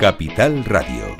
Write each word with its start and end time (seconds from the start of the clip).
Capital 0.00 0.64
Radio. 0.64 1.16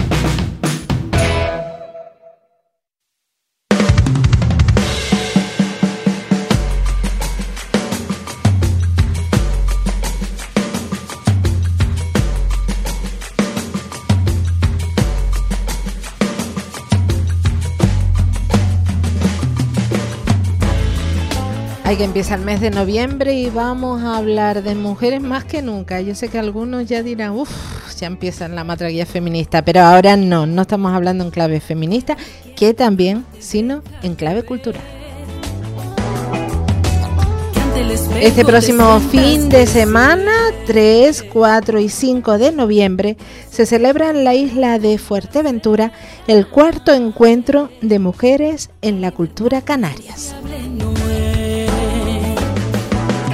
Hay 21.85 21.97
que 21.97 22.05
empieza 22.05 22.35
el 22.35 22.41
mes 22.41 22.61
de 22.61 22.71
noviembre 22.71 23.35
y 23.35 23.51
vamos 23.51 24.03
a 24.03 24.17
hablar 24.17 24.63
de 24.63 24.75
mujeres 24.75 25.21
más 25.21 25.45
que 25.45 25.63
nunca. 25.63 26.01
Yo 26.01 26.15
sé 26.17 26.29
que 26.29 26.39
algunos 26.39 26.87
ya 26.87 27.03
dirán, 27.03 27.33
uff, 27.33 27.84
empieza 28.07 28.49
la 28.49 28.65
matraguía 28.65 29.07
feminista, 29.07 29.65
pero 29.65 29.83
ahora 29.83 30.17
no, 30.17 30.47
no 30.47 30.63
estamos 30.63 30.93
hablando 30.93 31.25
en 31.25 31.31
clave 31.31 31.61
feminista, 31.61 32.17
que 32.57 32.75
también, 32.75 33.25
sino 33.39 33.83
en 34.03 34.15
clave 34.15 34.43
cultural. 34.43 34.83
Este 38.21 38.45
próximo 38.45 39.01
fin 39.01 39.49
de 39.49 39.67
semana, 39.67 40.33
3, 40.67 41.25
4 41.25 41.81
y 41.81 41.89
5 41.89 42.39
de 42.39 42.53
noviembre, 42.53 43.17
se 43.51 43.67
celebra 43.67 44.11
en 44.11 44.23
la 44.23 44.35
isla 44.35 44.79
de 44.79 44.97
Fuerteventura 44.97 45.93
el 46.29 46.47
cuarto 46.47 46.93
encuentro 46.95 47.71
de 47.83 47.99
mujeres 47.99 48.71
en 48.81 49.01
la 49.01 49.11
cultura 49.11 49.61
canarias. 49.61 50.35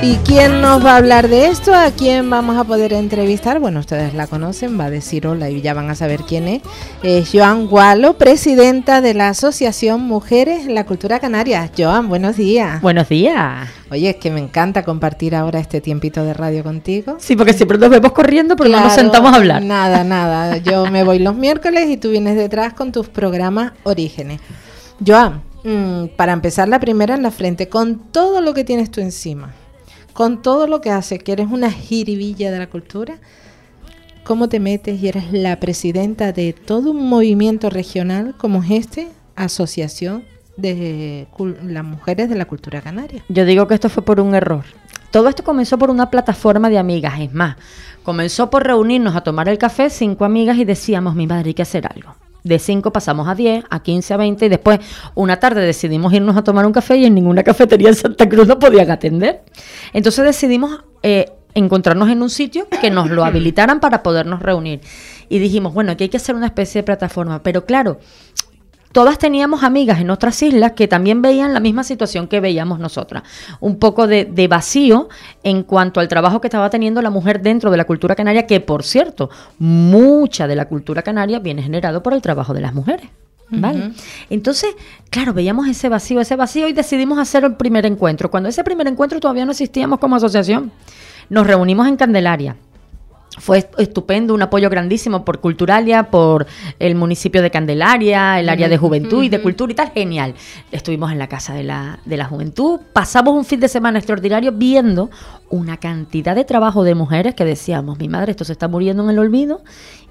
¿Y 0.02 0.14
quién 0.24 0.62
nos 0.62 0.82
va 0.82 0.94
a 0.94 0.96
hablar 0.96 1.28
de 1.28 1.48
esto? 1.48 1.74
¿A 1.74 1.90
quién 1.90 2.30
vamos 2.30 2.56
a 2.56 2.64
poder 2.64 2.94
entrevistar? 2.94 3.60
Bueno, 3.60 3.80
ustedes 3.80 4.14
la 4.14 4.26
conocen, 4.26 4.80
va 4.80 4.86
a 4.86 4.90
decir 4.90 5.26
hola 5.26 5.50
y 5.50 5.60
ya 5.60 5.74
van 5.74 5.90
a 5.90 5.94
saber 5.94 6.22
quién 6.26 6.48
es. 6.48 6.62
Es 7.02 7.28
Joan 7.30 7.66
Gualo, 7.66 8.14
presidenta 8.14 9.02
de 9.02 9.12
la 9.12 9.28
Asociación 9.28 10.00
Mujeres 10.00 10.64
en 10.64 10.74
la 10.74 10.86
Cultura 10.86 11.18
Canaria. 11.20 11.70
Joan, 11.76 12.08
buenos 12.08 12.38
días. 12.38 12.80
Buenos 12.80 13.10
días. 13.10 13.68
Oye, 13.90 14.08
es 14.08 14.16
que 14.16 14.30
me 14.30 14.40
encanta 14.40 14.84
compartir 14.84 15.36
ahora 15.36 15.60
este 15.60 15.82
tiempito 15.82 16.24
de 16.24 16.32
radio 16.32 16.64
contigo. 16.64 17.16
Sí, 17.18 17.36
porque 17.36 17.52
siempre 17.52 17.76
nos 17.76 17.90
vemos 17.90 18.12
corriendo, 18.12 18.56
pero 18.56 18.70
no 18.70 18.80
nos 18.80 18.94
sentamos 18.94 19.34
a 19.34 19.36
hablar. 19.36 19.62
Nada, 19.62 20.02
nada. 20.04 20.56
Yo 20.56 20.86
me 20.86 21.04
voy 21.04 21.18
los 21.18 21.34
miércoles 21.34 21.90
y 21.90 21.98
tú 21.98 22.08
vienes 22.10 22.36
detrás 22.36 22.72
con 22.72 22.90
tus 22.90 23.10
programas 23.10 23.72
Orígenes. 23.82 24.40
Joan, 25.06 25.42
mm, 25.62 26.16
para 26.16 26.32
empezar 26.32 26.68
la 26.68 26.80
primera 26.80 27.16
en 27.16 27.22
la 27.22 27.30
frente, 27.30 27.68
con 27.68 27.98
todo 27.98 28.40
lo 28.40 28.54
que 28.54 28.64
tienes 28.64 28.90
tú 28.90 29.02
encima 29.02 29.52
con 30.12 30.42
todo 30.42 30.66
lo 30.66 30.80
que 30.80 30.90
haces, 30.90 31.22
que 31.22 31.32
eres 31.32 31.48
una 31.50 31.70
jiribilla 31.70 32.50
de 32.50 32.58
la 32.58 32.68
cultura, 32.68 33.18
¿cómo 34.24 34.48
te 34.48 34.60
metes 34.60 35.02
y 35.02 35.08
eres 35.08 35.32
la 35.32 35.58
presidenta 35.60 36.32
de 36.32 36.52
todo 36.52 36.90
un 36.90 37.08
movimiento 37.08 37.70
regional 37.70 38.34
como 38.36 38.62
es 38.62 38.70
este, 38.70 39.08
Asociación 39.36 40.24
de 40.56 41.26
las 41.64 41.84
Mujeres 41.84 42.28
de 42.28 42.36
la 42.36 42.44
Cultura 42.44 42.80
Canaria? 42.80 43.24
Yo 43.28 43.44
digo 43.44 43.66
que 43.66 43.74
esto 43.74 43.88
fue 43.88 44.04
por 44.04 44.20
un 44.20 44.34
error. 44.34 44.64
Todo 45.10 45.28
esto 45.28 45.42
comenzó 45.42 45.78
por 45.78 45.90
una 45.90 46.10
plataforma 46.10 46.70
de 46.70 46.78
amigas, 46.78 47.18
es 47.18 47.32
más, 47.32 47.56
comenzó 48.04 48.48
por 48.50 48.64
reunirnos 48.64 49.16
a 49.16 49.22
tomar 49.22 49.48
el 49.48 49.58
café 49.58 49.90
cinco 49.90 50.24
amigas 50.24 50.56
y 50.58 50.64
decíamos, 50.64 51.16
mi 51.16 51.26
madre, 51.26 51.48
hay 51.48 51.54
que 51.54 51.62
hacer 51.62 51.86
algo 51.86 52.14
de 52.44 52.58
5 52.58 52.92
pasamos 52.92 53.28
a 53.28 53.34
10, 53.34 53.64
a 53.68 53.82
15, 53.82 54.14
a 54.14 54.16
20 54.16 54.46
y 54.46 54.48
después 54.48 54.80
una 55.14 55.38
tarde 55.38 55.60
decidimos 55.62 56.12
irnos 56.12 56.36
a 56.36 56.44
tomar 56.44 56.66
un 56.66 56.72
café 56.72 56.96
y 56.96 57.06
en 57.06 57.14
ninguna 57.14 57.42
cafetería 57.42 57.88
en 57.88 57.94
Santa 57.94 58.28
Cruz 58.28 58.46
nos 58.46 58.56
podían 58.56 58.90
atender. 58.90 59.42
Entonces 59.92 60.24
decidimos 60.24 60.84
eh, 61.02 61.32
encontrarnos 61.54 62.08
en 62.08 62.22
un 62.22 62.30
sitio 62.30 62.66
que 62.80 62.90
nos 62.90 63.10
lo 63.10 63.24
habilitaran 63.24 63.80
para 63.80 64.02
podernos 64.02 64.40
reunir. 64.40 64.80
Y 65.28 65.38
dijimos, 65.38 65.74
bueno, 65.74 65.92
aquí 65.92 66.04
hay 66.04 66.08
que 66.08 66.16
hacer 66.16 66.34
una 66.34 66.46
especie 66.46 66.80
de 66.80 66.84
plataforma. 66.84 67.42
Pero 67.42 67.64
claro, 67.64 67.98
todas 68.92 69.18
teníamos 69.18 69.62
amigas 69.62 70.00
en 70.00 70.10
otras 70.10 70.42
islas 70.42 70.72
que 70.72 70.88
también 70.88 71.22
veían 71.22 71.54
la 71.54 71.60
misma 71.60 71.84
situación 71.84 72.26
que 72.26 72.40
veíamos 72.40 72.78
nosotras. 72.78 73.22
Un 73.60 73.78
poco 73.78 74.06
de, 74.06 74.46
vacío 74.48 75.08
en 75.42 75.62
cuanto 75.62 76.00
al 76.00 76.08
trabajo 76.08 76.40
que 76.40 76.48
estaba 76.48 76.70
teniendo 76.70 77.02
la 77.02 77.10
mujer 77.10 77.40
dentro 77.40 77.70
de 77.70 77.76
la 77.76 77.84
cultura 77.84 78.14
canaria, 78.14 78.46
que 78.46 78.60
por 78.60 78.82
cierto, 78.82 79.30
mucha 79.58 80.46
de 80.46 80.56
la 80.56 80.66
cultura 80.66 81.02
canaria 81.02 81.38
viene 81.38 81.62
generado 81.62 82.02
por 82.02 82.14
el 82.14 82.22
trabajo 82.22 82.54
de 82.54 82.60
las 82.60 82.74
mujeres. 82.74 83.08
¿Vale? 83.52 83.90
Entonces, 84.30 84.76
claro, 85.10 85.34
veíamos 85.34 85.66
ese 85.66 85.88
vacío, 85.88 86.20
ese 86.20 86.36
vacío 86.36 86.68
y 86.68 86.72
decidimos 86.72 87.18
hacer 87.18 87.42
el 87.42 87.56
primer 87.56 87.84
encuentro. 87.84 88.30
Cuando 88.30 88.48
ese 88.48 88.62
primer 88.62 88.86
encuentro 88.86 89.18
todavía 89.18 89.44
no 89.44 89.50
existíamos 89.50 89.98
como 89.98 90.14
asociación, 90.14 90.70
nos 91.28 91.48
reunimos 91.48 91.88
en 91.88 91.96
Candelaria 91.96 92.56
fue 93.38 93.68
estupendo, 93.78 94.34
un 94.34 94.42
apoyo 94.42 94.68
grandísimo 94.68 95.24
por 95.24 95.40
Culturalia, 95.40 96.10
por 96.10 96.46
el 96.78 96.94
municipio 96.96 97.42
de 97.42 97.50
Candelaria, 97.50 98.40
el 98.40 98.48
área 98.48 98.68
de 98.68 98.76
juventud 98.76 99.22
y 99.22 99.28
de 99.28 99.40
cultura 99.40 99.72
y 99.72 99.76
tal, 99.76 99.92
genial. 99.92 100.34
Estuvimos 100.72 101.12
en 101.12 101.18
la 101.18 101.28
Casa 101.28 101.54
de 101.54 101.62
la, 101.62 102.00
de 102.04 102.16
la 102.16 102.24
Juventud, 102.24 102.80
pasamos 102.92 103.34
un 103.34 103.44
fin 103.44 103.60
de 103.60 103.68
semana 103.68 103.98
extraordinario 103.98 104.52
viendo 104.52 105.10
una 105.48 105.76
cantidad 105.76 106.34
de 106.34 106.44
trabajo 106.44 106.82
de 106.82 106.94
mujeres 106.94 107.34
que 107.34 107.44
decíamos, 107.44 107.98
mi 107.98 108.08
madre, 108.08 108.32
esto 108.32 108.44
se 108.44 108.52
está 108.52 108.68
muriendo 108.68 109.04
en 109.04 109.10
el 109.10 109.18
olvido 109.18 109.62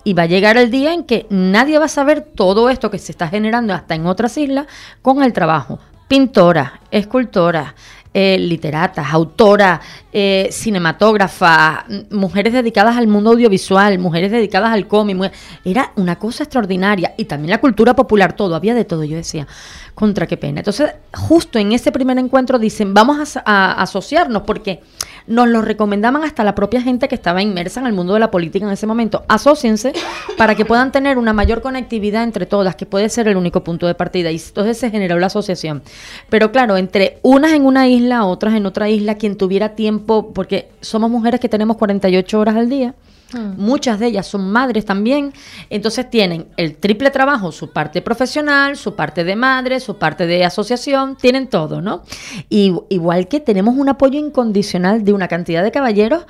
y 0.03 0.13
va 0.13 0.23
a 0.23 0.27
llegar 0.27 0.57
el 0.57 0.71
día 0.71 0.93
en 0.93 1.03
que 1.03 1.25
nadie 1.29 1.77
va 1.77 1.85
a 1.85 1.89
saber 1.89 2.21
todo 2.21 2.69
esto 2.69 2.89
que 2.89 2.99
se 2.99 3.11
está 3.11 3.27
generando 3.27 3.73
hasta 3.73 3.95
en 3.95 4.05
otras 4.05 4.37
islas 4.37 4.67
con 5.01 5.23
el 5.23 5.33
trabajo. 5.33 5.79
Pintoras, 6.07 6.71
escultoras, 6.89 7.75
eh, 8.11 8.37
literatas, 8.39 9.07
autoras, 9.11 9.81
eh, 10.11 10.49
cinematógrafas, 10.51 11.85
mujeres 12.09 12.53
dedicadas 12.53 12.97
al 12.97 13.07
mundo 13.07 13.29
audiovisual, 13.29 13.99
mujeres 13.99 14.31
dedicadas 14.31 14.71
al 14.71 14.87
cómic. 14.87 15.31
Era 15.63 15.91
una 15.95 16.17
cosa 16.17 16.43
extraordinaria. 16.43 17.13
Y 17.17 17.25
también 17.25 17.51
la 17.51 17.59
cultura 17.59 17.95
popular, 17.95 18.35
todo, 18.35 18.55
había 18.55 18.73
de 18.73 18.83
todo. 18.83 19.03
Yo 19.03 19.15
decía, 19.15 19.47
contra 19.93 20.25
qué 20.25 20.37
pena. 20.37 20.61
Entonces, 20.61 20.91
justo 21.13 21.59
en 21.59 21.71
ese 21.71 21.91
primer 21.91 22.17
encuentro 22.17 22.57
dicen, 22.57 22.93
vamos 22.93 23.37
a, 23.45 23.73
asociarnos, 23.73 24.43
porque 24.43 24.81
nos 25.29 25.47
lo 25.47 25.61
recomendaban 25.61 26.23
hasta 26.23 26.43
la 26.43 26.55
propia 26.55 26.81
gente 26.81 27.07
que 27.07 27.15
estaba 27.15 27.41
inmersa 27.41 27.79
en 27.79 27.85
el 27.85 27.93
mundo 27.93 28.15
de 28.15 28.19
la 28.19 28.31
política 28.31 28.65
en 28.65 28.71
ese 28.71 28.87
momento. 28.87 29.23
Asociense 29.27 29.93
para 30.37 30.55
que 30.55 30.65
puedan 30.65 30.91
tener 30.91 31.17
una 31.19 31.33
mayor 31.33 31.61
conectividad 31.61 32.23
entre 32.23 32.47
todas, 32.47 32.75
que 32.75 32.87
puede 32.87 33.07
ser 33.09 33.27
el 33.27 33.37
único 33.37 33.63
punto 33.63 33.85
de 33.85 33.93
partida. 33.93 34.31
Y 34.31 34.37
entonces 34.37 34.77
se 34.79 34.89
generó 34.89 35.19
la 35.19 35.27
asociación. 35.27 35.83
Pero 36.29 36.51
claro, 36.51 36.77
entre 36.77 37.19
unas 37.21 37.53
en 37.53 37.65
una 37.65 37.87
isla, 37.87 38.25
otras 38.25 38.55
en 38.55 38.65
otra 38.65 38.89
isla, 38.89 39.15
quien 39.15 39.37
tuviera 39.37 39.75
tiempo, 39.75 40.33
porque 40.33 40.69
somos 40.81 41.11
mujeres 41.11 41.39
que 41.39 41.47
tenemos 41.47 41.77
48 41.77 42.39
horas 42.39 42.55
al 42.55 42.67
día 42.67 42.95
Mm. 43.33 43.61
Muchas 43.61 43.99
de 43.99 44.07
ellas 44.07 44.27
son 44.27 44.51
madres 44.51 44.85
también, 44.85 45.33
entonces 45.69 46.09
tienen 46.09 46.47
el 46.57 46.77
triple 46.77 47.11
trabajo, 47.11 47.51
su 47.51 47.71
parte 47.71 48.01
profesional, 48.01 48.75
su 48.77 48.95
parte 48.95 49.23
de 49.23 49.35
madre, 49.35 49.79
su 49.79 49.97
parte 49.97 50.25
de 50.25 50.45
asociación, 50.45 51.15
tienen 51.15 51.47
todo, 51.47 51.81
¿no? 51.81 52.03
Y, 52.49 52.73
igual 52.89 53.27
que 53.27 53.39
tenemos 53.39 53.75
un 53.75 53.89
apoyo 53.89 54.19
incondicional 54.19 55.03
de 55.03 55.13
una 55.13 55.27
cantidad 55.27 55.63
de 55.63 55.71
caballeros, 55.71 56.25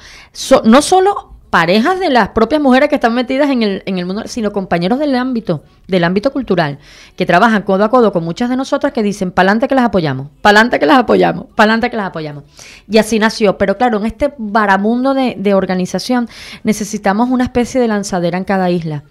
no 0.64 0.82
solo 0.82 1.29
parejas 1.50 2.00
de 2.00 2.10
las 2.10 2.30
propias 2.30 2.62
mujeres 2.62 2.90
que 2.90 2.96
están 2.96 3.14
metidas 3.14 3.50
en 3.50 3.64
el, 3.64 3.84
en 3.86 3.98
el 3.98 4.06
mundo, 4.06 4.24
sino 4.26 4.52
compañeros 4.52 5.00
del 5.00 5.16
ámbito, 5.16 5.64
del 5.88 6.04
ámbito 6.04 6.32
cultural, 6.32 6.78
que 7.16 7.26
trabajan 7.26 7.64
codo 7.64 7.84
a 7.84 7.90
codo 7.90 8.12
con 8.12 8.24
muchas 8.24 8.50
de 8.50 8.56
nosotras 8.56 8.94
que 8.94 9.04
dicen, 9.04 9.32
pa'lante 9.32 9.68
que 9.68 9.76
las 9.76 9.86
apoyamos, 9.86 10.28
pa'lante 10.42 10.80
que 10.80 10.86
las 10.86 11.00
apoyamos, 11.00 11.48
pa'lante 11.56 11.90
que 11.90 11.98
las 11.98 12.08
apoyamos. 12.08 12.44
Y 12.88 12.98
así 12.98 13.20
nació. 13.20 13.58
Pero 13.58 13.78
claro, 13.78 13.98
en 13.98 14.06
este 14.06 14.34
varamundo 14.38 15.14
de, 15.14 15.36
de 15.38 15.54
organización 15.54 16.30
necesitamos 16.64 17.30
una 17.30 17.46
especie 17.46 17.82
de 17.82 17.88
lanzadera 17.88 18.38
en 18.38 18.44
cada 18.44 18.70
isla. 18.70 19.04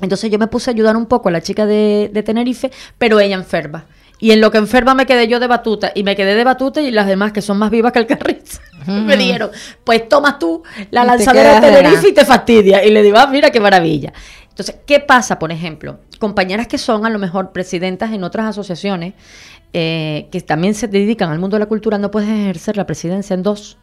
Entonces 0.00 0.30
yo 0.30 0.38
me 0.38 0.46
puse 0.46 0.70
a 0.70 0.74
ayudar 0.74 0.96
un 0.96 1.06
poco 1.06 1.30
a 1.30 1.32
la 1.32 1.40
chica 1.40 1.66
de, 1.66 2.10
de 2.12 2.22
Tenerife, 2.22 2.70
pero 2.98 3.18
ella 3.18 3.34
enferma. 3.34 3.86
Y 4.18 4.30
en 4.30 4.40
lo 4.40 4.50
que 4.50 4.58
enferma 4.58 4.94
me 4.94 5.06
quedé 5.06 5.28
yo 5.28 5.40
de 5.40 5.46
batuta. 5.46 5.92
Y 5.94 6.02
me 6.02 6.16
quedé 6.16 6.34
de 6.34 6.44
batuta 6.44 6.80
y 6.80 6.90
las 6.90 7.06
demás, 7.06 7.32
que 7.32 7.42
son 7.42 7.58
más 7.58 7.70
vivas 7.70 7.92
que 7.92 7.98
el 7.98 8.06
carrizo, 8.06 8.60
me 8.86 9.16
dieron, 9.16 9.50
pues 9.84 10.08
tomas 10.08 10.38
tú 10.38 10.62
la 10.90 11.04
lanzadera 11.04 11.60
de 11.60 11.68
Tenerife 11.68 12.08
y 12.08 12.14
te 12.14 12.24
fastidia. 12.24 12.84
Y 12.84 12.90
le 12.90 13.02
digo, 13.02 13.18
ah, 13.18 13.26
mira 13.26 13.50
qué 13.50 13.60
maravilla. 13.60 14.12
Entonces, 14.48 14.76
¿qué 14.86 15.00
pasa, 15.00 15.38
por 15.38 15.52
ejemplo? 15.52 16.00
Compañeras 16.18 16.66
que 16.66 16.78
son 16.78 17.04
a 17.04 17.10
lo 17.10 17.18
mejor 17.18 17.52
presidentas 17.52 18.12
en 18.12 18.24
otras 18.24 18.46
asociaciones, 18.46 19.12
eh, 19.74 20.28
que 20.32 20.40
también 20.40 20.72
se 20.72 20.88
dedican 20.88 21.30
al 21.30 21.38
mundo 21.38 21.56
de 21.56 21.60
la 21.60 21.66
cultura, 21.66 21.98
no 21.98 22.10
puedes 22.10 22.30
ejercer 22.30 22.78
la 22.78 22.86
presidencia 22.86 23.34
en 23.34 23.42
dos. 23.42 23.76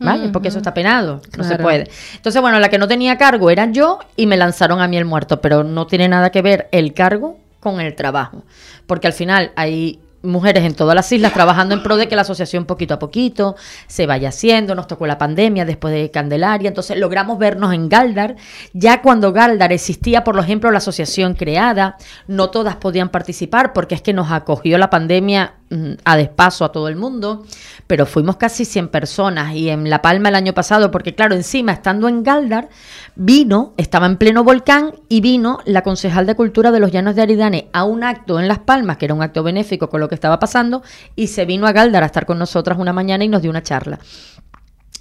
¿Vale? 0.00 0.28
Porque 0.28 0.46
eso 0.46 0.58
está 0.58 0.72
penado, 0.74 1.20
no 1.36 1.42
se 1.42 1.58
puede. 1.58 1.90
Entonces, 2.14 2.40
bueno, 2.40 2.60
la 2.60 2.68
que 2.68 2.78
no 2.78 2.86
tenía 2.86 3.18
cargo 3.18 3.50
era 3.50 3.68
yo 3.72 3.98
y 4.14 4.26
me 4.26 4.36
lanzaron 4.36 4.80
a 4.80 4.86
mí 4.86 4.96
el 4.96 5.04
muerto, 5.04 5.40
pero 5.40 5.64
no 5.64 5.88
tiene 5.88 6.08
nada 6.08 6.30
que 6.30 6.40
ver 6.40 6.68
el 6.70 6.94
cargo 6.94 7.36
con 7.60 7.80
el 7.80 7.94
trabajo. 7.94 8.44
Porque 8.86 9.06
al 9.06 9.12
final 9.12 9.52
hay 9.56 10.00
mujeres 10.22 10.64
en 10.64 10.74
todas 10.74 10.94
las 10.94 11.10
islas 11.12 11.32
trabajando 11.32 11.74
en 11.74 11.82
pro 11.82 11.96
de 11.96 12.08
que 12.08 12.16
la 12.16 12.22
asociación 12.22 12.64
poquito 12.64 12.94
a 12.94 12.98
poquito 12.98 13.56
se 13.86 14.06
vaya 14.06 14.30
haciendo. 14.30 14.74
Nos 14.74 14.86
tocó 14.86 15.06
la 15.06 15.18
pandemia 15.18 15.64
después 15.64 15.94
de 15.94 16.10
Candelaria, 16.10 16.68
entonces 16.68 16.98
logramos 16.98 17.38
vernos 17.38 17.72
en 17.72 17.88
Galdar. 17.88 18.36
Ya 18.72 19.02
cuando 19.02 19.32
Galdar 19.32 19.72
existía, 19.72 20.24
por 20.24 20.38
ejemplo, 20.38 20.70
la 20.70 20.78
asociación 20.78 21.34
creada, 21.34 21.96
no 22.26 22.50
todas 22.50 22.76
podían 22.76 23.10
participar 23.10 23.72
porque 23.72 23.94
es 23.94 24.02
que 24.02 24.12
nos 24.12 24.32
acogió 24.32 24.78
la 24.78 24.90
pandemia 24.90 25.54
mm, 25.70 25.92
a 26.04 26.16
despaso 26.16 26.64
a 26.64 26.72
todo 26.72 26.88
el 26.88 26.96
mundo, 26.96 27.44
pero 27.86 28.06
fuimos 28.06 28.36
casi 28.36 28.64
100 28.64 28.88
personas 28.88 29.54
y 29.54 29.70
en 29.70 29.88
La 29.88 30.02
Palma 30.02 30.28
el 30.28 30.34
año 30.34 30.52
pasado, 30.52 30.90
porque 30.90 31.14
claro, 31.14 31.34
encima 31.34 31.72
estando 31.72 32.08
en 32.08 32.22
Galdar, 32.22 32.68
vino, 33.14 33.74
estaba 33.76 34.06
en 34.06 34.16
pleno 34.16 34.44
volcán 34.44 34.94
y 35.08 35.20
vino 35.20 35.58
la 35.64 35.82
concejal 35.82 36.26
de 36.26 36.34
Cultura 36.34 36.70
de 36.70 36.80
los 36.80 36.92
Llanos 36.92 37.14
de 37.14 37.22
Aridane 37.22 37.68
a 37.72 37.84
un 37.84 38.04
acto 38.04 38.38
en 38.40 38.48
Las 38.48 38.58
Palmas, 38.58 38.96
que 38.96 39.04
era 39.06 39.14
un 39.14 39.22
acto 39.22 39.42
benéfico 39.42 39.88
con 39.88 40.00
lo 40.08 40.10
que 40.10 40.14
estaba 40.14 40.38
pasando, 40.38 40.82
y 41.14 41.28
se 41.28 41.44
vino 41.44 41.66
a 41.66 41.72
Galdar 41.72 42.02
a 42.02 42.06
estar 42.06 42.26
con 42.26 42.38
nosotras 42.38 42.78
una 42.78 42.92
mañana 42.92 43.24
y 43.24 43.28
nos 43.28 43.42
dio 43.42 43.50
una 43.50 43.62
charla. 43.62 43.98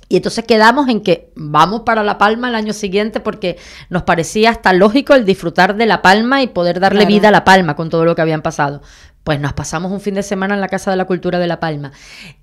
Y 0.09 0.15
entonces 0.15 0.45
quedamos 0.45 0.87
en 0.87 1.01
que 1.01 1.31
vamos 1.35 1.81
para 1.81 2.03
La 2.03 2.17
Palma 2.17 2.47
el 2.47 2.55
año 2.55 2.73
siguiente 2.73 3.19
porque 3.19 3.57
nos 3.89 4.03
parecía 4.03 4.51
hasta 4.51 4.71
lógico 4.71 5.13
el 5.13 5.25
disfrutar 5.25 5.75
de 5.75 5.85
La 5.85 6.01
Palma 6.01 6.41
y 6.41 6.47
poder 6.47 6.79
darle 6.79 7.05
vida 7.05 7.27
a 7.27 7.31
La 7.31 7.43
Palma 7.43 7.75
con 7.75 7.89
todo 7.89 8.05
lo 8.05 8.15
que 8.15 8.21
habían 8.21 8.41
pasado. 8.41 8.81
Pues 9.25 9.41
nos 9.41 9.51
pasamos 9.51 9.91
un 9.91 9.99
fin 9.99 10.13
de 10.13 10.23
semana 10.23 10.53
en 10.53 10.61
la 10.61 10.69
Casa 10.69 10.91
de 10.91 10.97
la 10.97 11.03
Cultura 11.03 11.39
de 11.39 11.47
La 11.47 11.59
Palma 11.59 11.91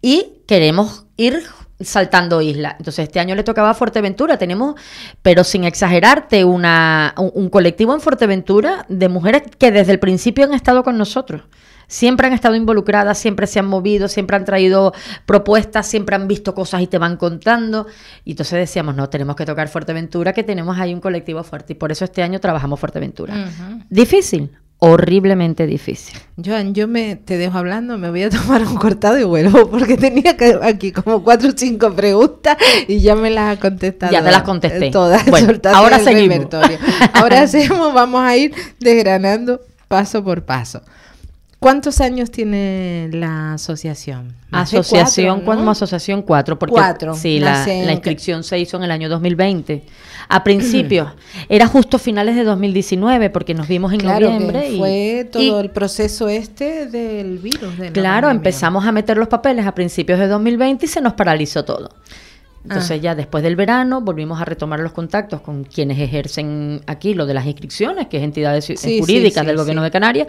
y 0.02 0.43
queremos 0.46 1.06
ir 1.17 1.43
saltando 1.81 2.43
isla. 2.43 2.76
Entonces 2.78 3.05
este 3.05 3.19
año 3.19 3.34
le 3.34 3.44
tocaba 3.44 3.70
a 3.70 3.75
Fuerteventura. 3.75 4.37
Tenemos, 4.37 4.75
pero 5.22 5.43
sin 5.43 5.64
exagerarte, 5.64 6.44
una, 6.44 7.14
un, 7.17 7.31
un 7.32 7.49
colectivo 7.49 7.94
en 7.94 8.02
Fuerteventura 8.02 8.84
de 8.90 9.08
mujeres 9.08 9.43
que 9.58 9.70
desde 9.70 9.93
el 9.93 10.00
principio 10.00 10.44
han 10.44 10.52
estado 10.52 10.84
con 10.84 10.99
nosotros 10.99 11.44
siempre 11.86 12.26
han 12.26 12.32
estado 12.32 12.54
involucradas, 12.54 13.19
siempre 13.19 13.46
se 13.46 13.58
han 13.58 13.66
movido, 13.66 14.08
siempre 14.08 14.36
han 14.36 14.44
traído 14.44 14.92
propuestas, 15.26 15.86
siempre 15.86 16.16
han 16.16 16.28
visto 16.28 16.54
cosas 16.54 16.82
y 16.82 16.86
te 16.86 16.98
van 16.98 17.16
contando. 17.16 17.86
Y 18.25 18.32
entonces 18.32 18.58
decíamos, 18.58 18.94
no, 18.94 19.08
tenemos 19.08 19.36
que 19.36 19.46
tocar 19.46 19.69
Fuerteventura, 19.69 20.32
que 20.32 20.42
tenemos 20.42 20.78
ahí 20.78 20.94
un 20.94 21.00
colectivo 21.00 21.42
fuerte. 21.42 21.75
Y 21.75 21.76
por 21.76 21.92
eso 21.92 22.04
este 22.04 22.22
año 22.22 22.40
trabajamos 22.40 22.81
Fuerteventura. 22.81 23.34
Difícil, 23.88 24.50
horriblemente 24.78 25.66
difícil. 25.66 26.19
Joan, 26.44 26.75
yo 26.75 26.86
me 26.88 27.16
te 27.16 27.38
dejo 27.38 27.56
hablando, 27.56 27.96
me 27.96 28.10
voy 28.10 28.25
a 28.25 28.31
tomar 28.31 28.62
un 28.62 28.76
cortado 28.76 29.19
y 29.19 29.25
vuelvo, 29.25 29.70
porque 29.70 29.96
tenía 29.96 30.36
que, 30.36 30.58
aquí 30.62 30.92
como 30.92 31.22
cuatro 31.22 31.50
o 31.50 31.52
cinco 31.56 31.92
preguntas 31.92 32.56
y 32.86 33.00
ya 33.00 33.14
me 33.14 33.31
las 33.31 33.56
ha 33.56 33.60
contestado. 33.60 34.12
Ya 34.12 34.22
te 34.22 34.31
las 34.31 34.42
contesté. 34.42 34.90
Todas. 34.90 35.25
Bueno, 35.26 35.54
ahora 35.72 35.98
seguimos. 35.98 36.48
Ahora 37.12 37.40
hacemos, 37.42 37.94
vamos 37.94 38.22
a 38.22 38.36
ir 38.36 38.52
desgranando 38.78 39.60
paso 39.88 40.22
por 40.22 40.44
paso. 40.44 40.82
¿Cuántos 41.64 42.02
años 42.02 42.31
tiene 42.31 43.08
la 43.11 43.55
asociación? 43.55 44.34
Asociación, 44.50 45.40
cuatro, 45.40 45.70
asociación? 45.70 46.20
Cuatro, 46.20 46.58
porque 46.58 46.75
cuatro, 46.75 47.14
sí, 47.14 47.40
la, 47.40 47.66
la, 47.66 47.93
inscripción 47.93 48.44
se 48.44 48.58
hizo 48.58 48.76
en 48.76 48.82
el 48.82 48.90
año 48.90 49.08
2020. 49.08 49.82
A 50.28 50.44
principios, 50.44 51.08
era 51.49 51.66
justo 51.66 51.99
finales 51.99 52.37
de 52.37 52.44
2019, 52.44 53.31
porque 53.31 53.55
nos 53.55 53.66
vimos 53.66 53.94
en 53.94 54.05
noviembre. 54.05 54.72
y, 54.72 54.76
fue 54.76 55.26
todo 55.32 55.61
el 55.61 55.70
proceso 55.70 56.28
este 56.28 56.84
del 56.84 57.38
virus. 57.38 57.78
De 57.78 57.90
claro, 57.93 58.28
empezamos 58.28 58.84
a 58.84 58.93
meter 58.93 59.17
los 59.17 59.28
papeles 59.28 59.67
a 59.67 59.75
principios 59.75 60.19
de 60.19 60.26
2020 60.26 60.84
y 60.84 60.88
se 60.90 61.00
nos 61.00 61.14
paralizó 61.14 61.64
todo. 61.64 61.88
Entonces 62.64 62.93
ah. 62.93 62.96
ya 62.96 63.14
después 63.14 63.44
del 63.44 63.56
verano 63.56 64.00
volvimos 64.00 64.40
a 64.40 64.44
retomar 64.46 64.81
los 64.81 64.93
contactos 64.93 65.43
con 65.43 65.64
quienes 65.64 65.99
ejercen 65.99 66.81
aquí 66.87 67.14
lo 67.14 67.26
de 67.26 67.34
las 67.34 67.46
inscripciones, 67.46 68.08
que 68.08 68.16
es 68.16 68.22
entidades 68.22 68.66
jurídicas 69.00 69.46
del 69.46 69.56
gobierno 69.56 69.82
de 69.82 69.90
Canarias, 69.90 70.28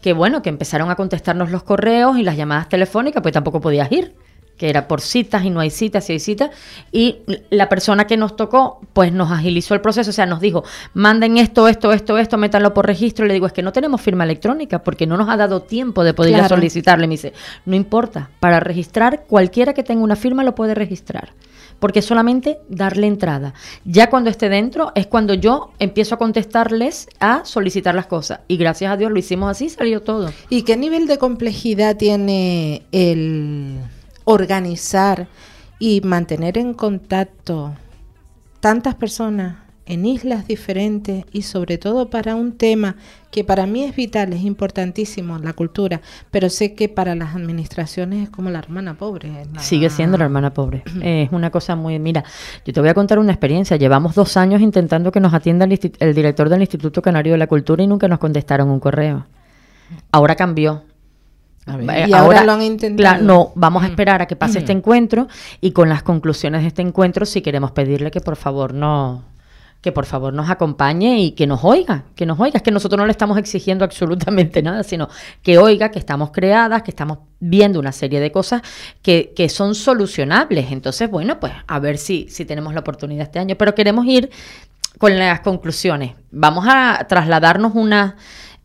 que 0.00 0.14
bueno, 0.14 0.40
que 0.40 0.48
empezaron 0.48 0.90
a 0.90 0.96
contestarnos 0.96 1.50
los 1.50 1.62
correos 1.62 2.18
y 2.18 2.22
las 2.22 2.36
llamadas 2.36 2.70
telefónicas, 2.70 3.22
pues 3.22 3.34
tampoco 3.34 3.60
podías 3.60 3.92
ir 3.92 4.14
que 4.56 4.70
era 4.70 4.86
por 4.86 5.00
citas 5.00 5.44
y 5.44 5.50
no 5.50 5.60
hay 5.60 5.70
citas 5.70 6.08
y 6.08 6.12
hay 6.12 6.20
citas, 6.20 6.50
y 6.92 7.18
la 7.50 7.68
persona 7.68 8.06
que 8.06 8.16
nos 8.16 8.36
tocó, 8.36 8.80
pues 8.92 9.12
nos 9.12 9.32
agilizó 9.32 9.74
el 9.74 9.80
proceso, 9.80 10.10
o 10.10 10.12
sea, 10.12 10.26
nos 10.26 10.40
dijo, 10.40 10.62
manden 10.92 11.38
esto, 11.38 11.66
esto, 11.66 11.92
esto, 11.92 12.18
esto, 12.18 12.38
métanlo 12.38 12.72
por 12.72 12.86
registro, 12.86 13.26
le 13.26 13.34
digo, 13.34 13.46
es 13.46 13.52
que 13.52 13.62
no 13.62 13.72
tenemos 13.72 14.00
firma 14.00 14.22
electrónica, 14.22 14.84
porque 14.84 15.06
no 15.08 15.16
nos 15.16 15.28
ha 15.28 15.36
dado 15.36 15.62
tiempo 15.62 16.04
de 16.04 16.14
poder 16.14 16.46
solicitarle, 16.48 17.08
me 17.08 17.14
dice, 17.14 17.32
no 17.66 17.74
importa, 17.74 18.30
para 18.38 18.60
registrar, 18.60 19.24
cualquiera 19.26 19.74
que 19.74 19.82
tenga 19.82 20.04
una 20.04 20.16
firma 20.16 20.44
lo 20.44 20.54
puede 20.54 20.74
registrar 20.76 21.32
porque 21.78 22.02
solamente 22.02 22.58
darle 22.68 23.06
entrada. 23.06 23.54
Ya 23.84 24.10
cuando 24.10 24.30
esté 24.30 24.48
dentro 24.48 24.92
es 24.94 25.06
cuando 25.06 25.34
yo 25.34 25.72
empiezo 25.78 26.14
a 26.14 26.18
contestarles 26.18 27.08
a 27.20 27.44
solicitar 27.44 27.94
las 27.94 28.06
cosas. 28.06 28.40
Y 28.48 28.56
gracias 28.56 28.92
a 28.92 28.96
Dios 28.96 29.10
lo 29.10 29.18
hicimos 29.18 29.50
así, 29.50 29.68
salió 29.68 30.02
todo. 30.02 30.30
¿Y 30.48 30.62
qué 30.62 30.76
nivel 30.76 31.06
de 31.06 31.18
complejidad 31.18 31.96
tiene 31.96 32.82
el 32.92 33.78
organizar 34.24 35.28
y 35.78 36.00
mantener 36.00 36.58
en 36.58 36.74
contacto 36.74 37.74
tantas 38.60 38.94
personas 38.94 39.63
en 39.86 40.06
islas 40.06 40.46
diferentes 40.46 41.24
y 41.32 41.42
sobre 41.42 41.78
todo 41.78 42.08
para 42.08 42.34
un 42.34 42.52
tema 42.52 42.96
que 43.30 43.44
para 43.44 43.66
mí 43.66 43.82
es 43.82 43.96
vital, 43.96 44.32
es 44.32 44.42
importantísimo, 44.42 45.38
la 45.38 45.52
cultura, 45.52 46.00
pero 46.30 46.48
sé 46.48 46.74
que 46.74 46.88
para 46.88 47.14
las 47.14 47.34
administraciones 47.34 48.24
es 48.24 48.30
como 48.30 48.50
la 48.50 48.60
hermana 48.60 48.94
pobre. 48.94 49.30
Sigue 49.58 49.90
siendo 49.90 50.16
la 50.16 50.24
hermana 50.24 50.54
pobre. 50.54 50.84
es 51.02 51.32
una 51.32 51.50
cosa 51.50 51.74
muy... 51.74 51.98
Mira, 51.98 52.24
yo 52.64 52.72
te 52.72 52.80
voy 52.80 52.88
a 52.88 52.94
contar 52.94 53.18
una 53.18 53.32
experiencia. 53.32 53.76
Llevamos 53.76 54.14
dos 54.14 54.36
años 54.36 54.62
intentando 54.62 55.10
que 55.10 55.20
nos 55.20 55.34
atienda 55.34 55.64
el, 55.64 55.92
el 55.98 56.14
director 56.14 56.48
del 56.48 56.60
Instituto 56.60 57.02
Canario 57.02 57.32
de 57.32 57.38
la 57.38 57.48
Cultura 57.48 57.82
y 57.82 57.86
nunca 57.86 58.06
nos 58.06 58.20
contestaron 58.20 58.70
un 58.70 58.78
correo. 58.78 59.26
Ahora 60.12 60.36
cambió. 60.36 60.84
Eh, 61.66 62.06
y 62.08 62.12
ahora, 62.12 62.44
lo 62.44 62.52
han 62.52 62.62
intentado. 62.62 63.22
no, 63.22 63.52
vamos 63.54 63.82
a 63.82 63.86
esperar 63.86 64.20
a 64.20 64.26
que 64.26 64.36
pase 64.36 64.58
este 64.58 64.72
encuentro 64.72 65.28
y 65.60 65.72
con 65.72 65.88
las 65.88 66.02
conclusiones 66.02 66.60
de 66.60 66.68
este 66.68 66.82
encuentro 66.82 67.24
si 67.24 67.40
queremos 67.40 67.70
pedirle 67.70 68.10
que 68.10 68.20
por 68.20 68.36
favor 68.36 68.74
no 68.74 69.33
que 69.84 69.92
por 69.92 70.06
favor 70.06 70.32
nos 70.32 70.48
acompañe 70.48 71.20
y 71.20 71.32
que 71.32 71.46
nos 71.46 71.62
oiga, 71.62 72.04
que 72.16 72.24
nos 72.24 72.40
oiga. 72.40 72.56
Es 72.56 72.62
que 72.62 72.70
nosotros 72.70 72.96
no 72.98 73.04
le 73.04 73.10
estamos 73.10 73.36
exigiendo 73.36 73.84
absolutamente 73.84 74.62
nada, 74.62 74.82
sino 74.82 75.10
que 75.42 75.58
oiga 75.58 75.90
que 75.90 75.98
estamos 75.98 76.30
creadas, 76.30 76.82
que 76.82 76.90
estamos 76.90 77.18
viendo 77.38 77.78
una 77.80 77.92
serie 77.92 78.18
de 78.18 78.32
cosas 78.32 78.62
que, 79.02 79.34
que 79.36 79.50
son 79.50 79.74
solucionables. 79.74 80.72
Entonces, 80.72 81.10
bueno, 81.10 81.38
pues 81.38 81.52
a 81.66 81.78
ver 81.80 81.98
si, 81.98 82.28
si 82.30 82.46
tenemos 82.46 82.72
la 82.72 82.80
oportunidad 82.80 83.24
este 83.24 83.38
año. 83.40 83.56
Pero 83.58 83.74
queremos 83.74 84.06
ir 84.06 84.30
con 84.96 85.18
las 85.18 85.40
conclusiones. 85.40 86.12
Vamos 86.30 86.64
a 86.66 87.04
trasladarnos 87.06 87.74
unas 87.74 88.14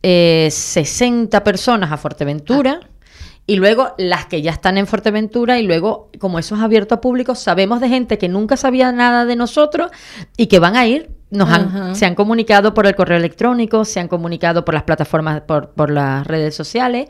eh, 0.02 0.48
60 0.50 1.44
personas 1.44 1.92
a 1.92 1.98
Fuerteventura. 1.98 2.80
Y 3.46 3.56
luego 3.56 3.94
las 3.98 4.26
que 4.26 4.42
ya 4.42 4.52
están 4.52 4.78
en 4.78 4.86
Fuerteventura 4.86 5.58
y 5.58 5.64
luego, 5.64 6.10
como 6.18 6.38
eso 6.38 6.54
es 6.54 6.60
abierto 6.60 6.94
a 6.94 7.00
público, 7.00 7.34
sabemos 7.34 7.80
de 7.80 7.88
gente 7.88 8.18
que 8.18 8.28
nunca 8.28 8.56
sabía 8.56 8.92
nada 8.92 9.24
de 9.24 9.36
nosotros 9.36 9.90
y 10.36 10.46
que 10.46 10.58
van 10.58 10.76
a 10.76 10.86
ir 10.86 11.10
nos 11.30 11.48
han, 11.48 11.94
se 11.94 12.06
han 12.06 12.16
comunicado 12.16 12.74
por 12.74 12.86
el 12.86 12.96
correo 12.96 13.16
electrónico, 13.16 13.84
se 13.84 14.00
han 14.00 14.08
comunicado 14.08 14.64
por 14.64 14.74
las 14.74 14.82
plataformas, 14.82 15.42
por, 15.42 15.70
por, 15.70 15.90
las 15.90 16.26
redes 16.26 16.54
sociales 16.56 17.08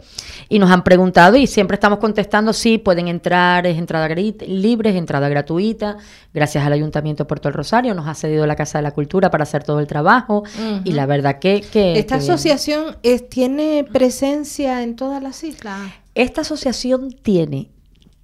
y 0.49 0.59
nos 0.59 0.71
han 0.71 0.85
preguntado 0.85 1.37
y 1.37 1.47
siempre 1.47 1.75
estamos 1.75 1.99
contestando, 1.99 2.53
sí, 2.53 2.77
pueden 2.77 3.09
entrar, 3.09 3.67
es 3.67 3.79
entrada 3.79 4.09
libre, 4.09 4.91
es 4.91 4.97
entrada 4.97 5.29
gratuita. 5.29 5.97
Gracias 6.35 6.65
al 6.65 6.73
Ayuntamiento 6.73 7.25
de 7.25 7.29
Puerto 7.29 7.49
del 7.49 7.55
Rosario 7.55 7.95
nos 7.95 8.07
ha 8.07 8.15
cedido 8.15 8.47
la 8.47 8.57
Casa 8.57 8.79
de 8.79 8.83
la 8.83 8.91
Cultura 8.91 9.31
para 9.31 9.45
hacer 9.45 9.65
todo 9.65 9.81
el 9.81 9.87
trabajo 9.87 10.45
y 10.85 10.93
la 10.93 11.07
verdad 11.07 11.39
que... 11.39 11.63
que 11.63 11.99
¿Esta 11.99 12.17
asociación 12.17 12.97
es, 13.03 13.29
tiene 13.29 13.87
presencia 13.91 14.83
en 14.83 14.97
todas 14.97 15.23
las 15.23 15.43
islas? 15.45 15.81
Esta 16.15 16.41
asociación 16.41 17.13
tiene 17.13 17.71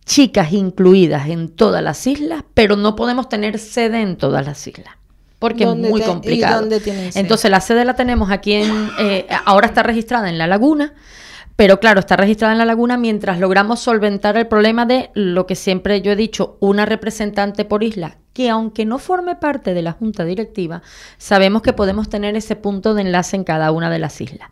chicas 0.05 0.52
incluidas 0.52 1.28
en 1.28 1.49
todas 1.49 1.83
las 1.83 2.07
islas, 2.07 2.45
pero 2.55 2.76
no 2.76 2.97
podemos 2.97 3.28
tener 3.28 3.59
sede 3.59 4.02
en 4.02 4.16
todas 4.16 4.47
las 4.47 4.66
islas 4.66 4.97
porque 5.38 5.64
es 5.64 5.76
muy 5.76 6.00
complicado. 6.00 6.69
Entonces 7.14 7.50
la 7.50 7.61
sede 7.61 7.85
la 7.85 7.95
tenemos 7.95 8.31
aquí 8.31 8.55
en, 8.55 8.90
eh, 8.99 9.26
ahora 9.45 9.66
está 9.66 9.83
registrada 9.83 10.28
en 10.28 10.38
La 10.38 10.47
Laguna, 10.47 10.95
pero 11.57 11.78
claro, 11.81 12.00
está 12.00 12.16
registrada 12.16 12.52
en 12.52 12.59
La 12.59 12.64
Laguna 12.64 12.97
mientras 12.97 13.38
logramos 13.38 13.81
solventar 13.81 14.37
el 14.37 14.47
problema 14.47 14.87
de 14.87 15.11
lo 15.14 15.47
que 15.47 15.55
siempre 15.55 16.00
yo 16.00 16.12
he 16.12 16.16
dicho, 16.16 16.57
una 16.61 16.87
representante 16.87 17.64
por 17.64 17.83
isla, 17.83 18.19
que 18.33 18.50
aunque 18.50 18.85
no 18.85 18.99
forme 18.99 19.37
parte 19.37 19.75
de 19.75 19.83
la 19.83 19.93
junta 19.93 20.25
directiva, 20.25 20.83
sabemos 21.19 21.62
que 21.62 21.73
podemos 21.73 22.09
tener 22.09 22.37
ese 22.37 22.57
punto 22.57 22.95
de 22.95 23.02
enlace 23.02 23.37
en 23.37 23.45
cada 23.45 23.71
una 23.71 23.90
de 23.90 23.99
las 23.99 24.21
islas. 24.21 24.50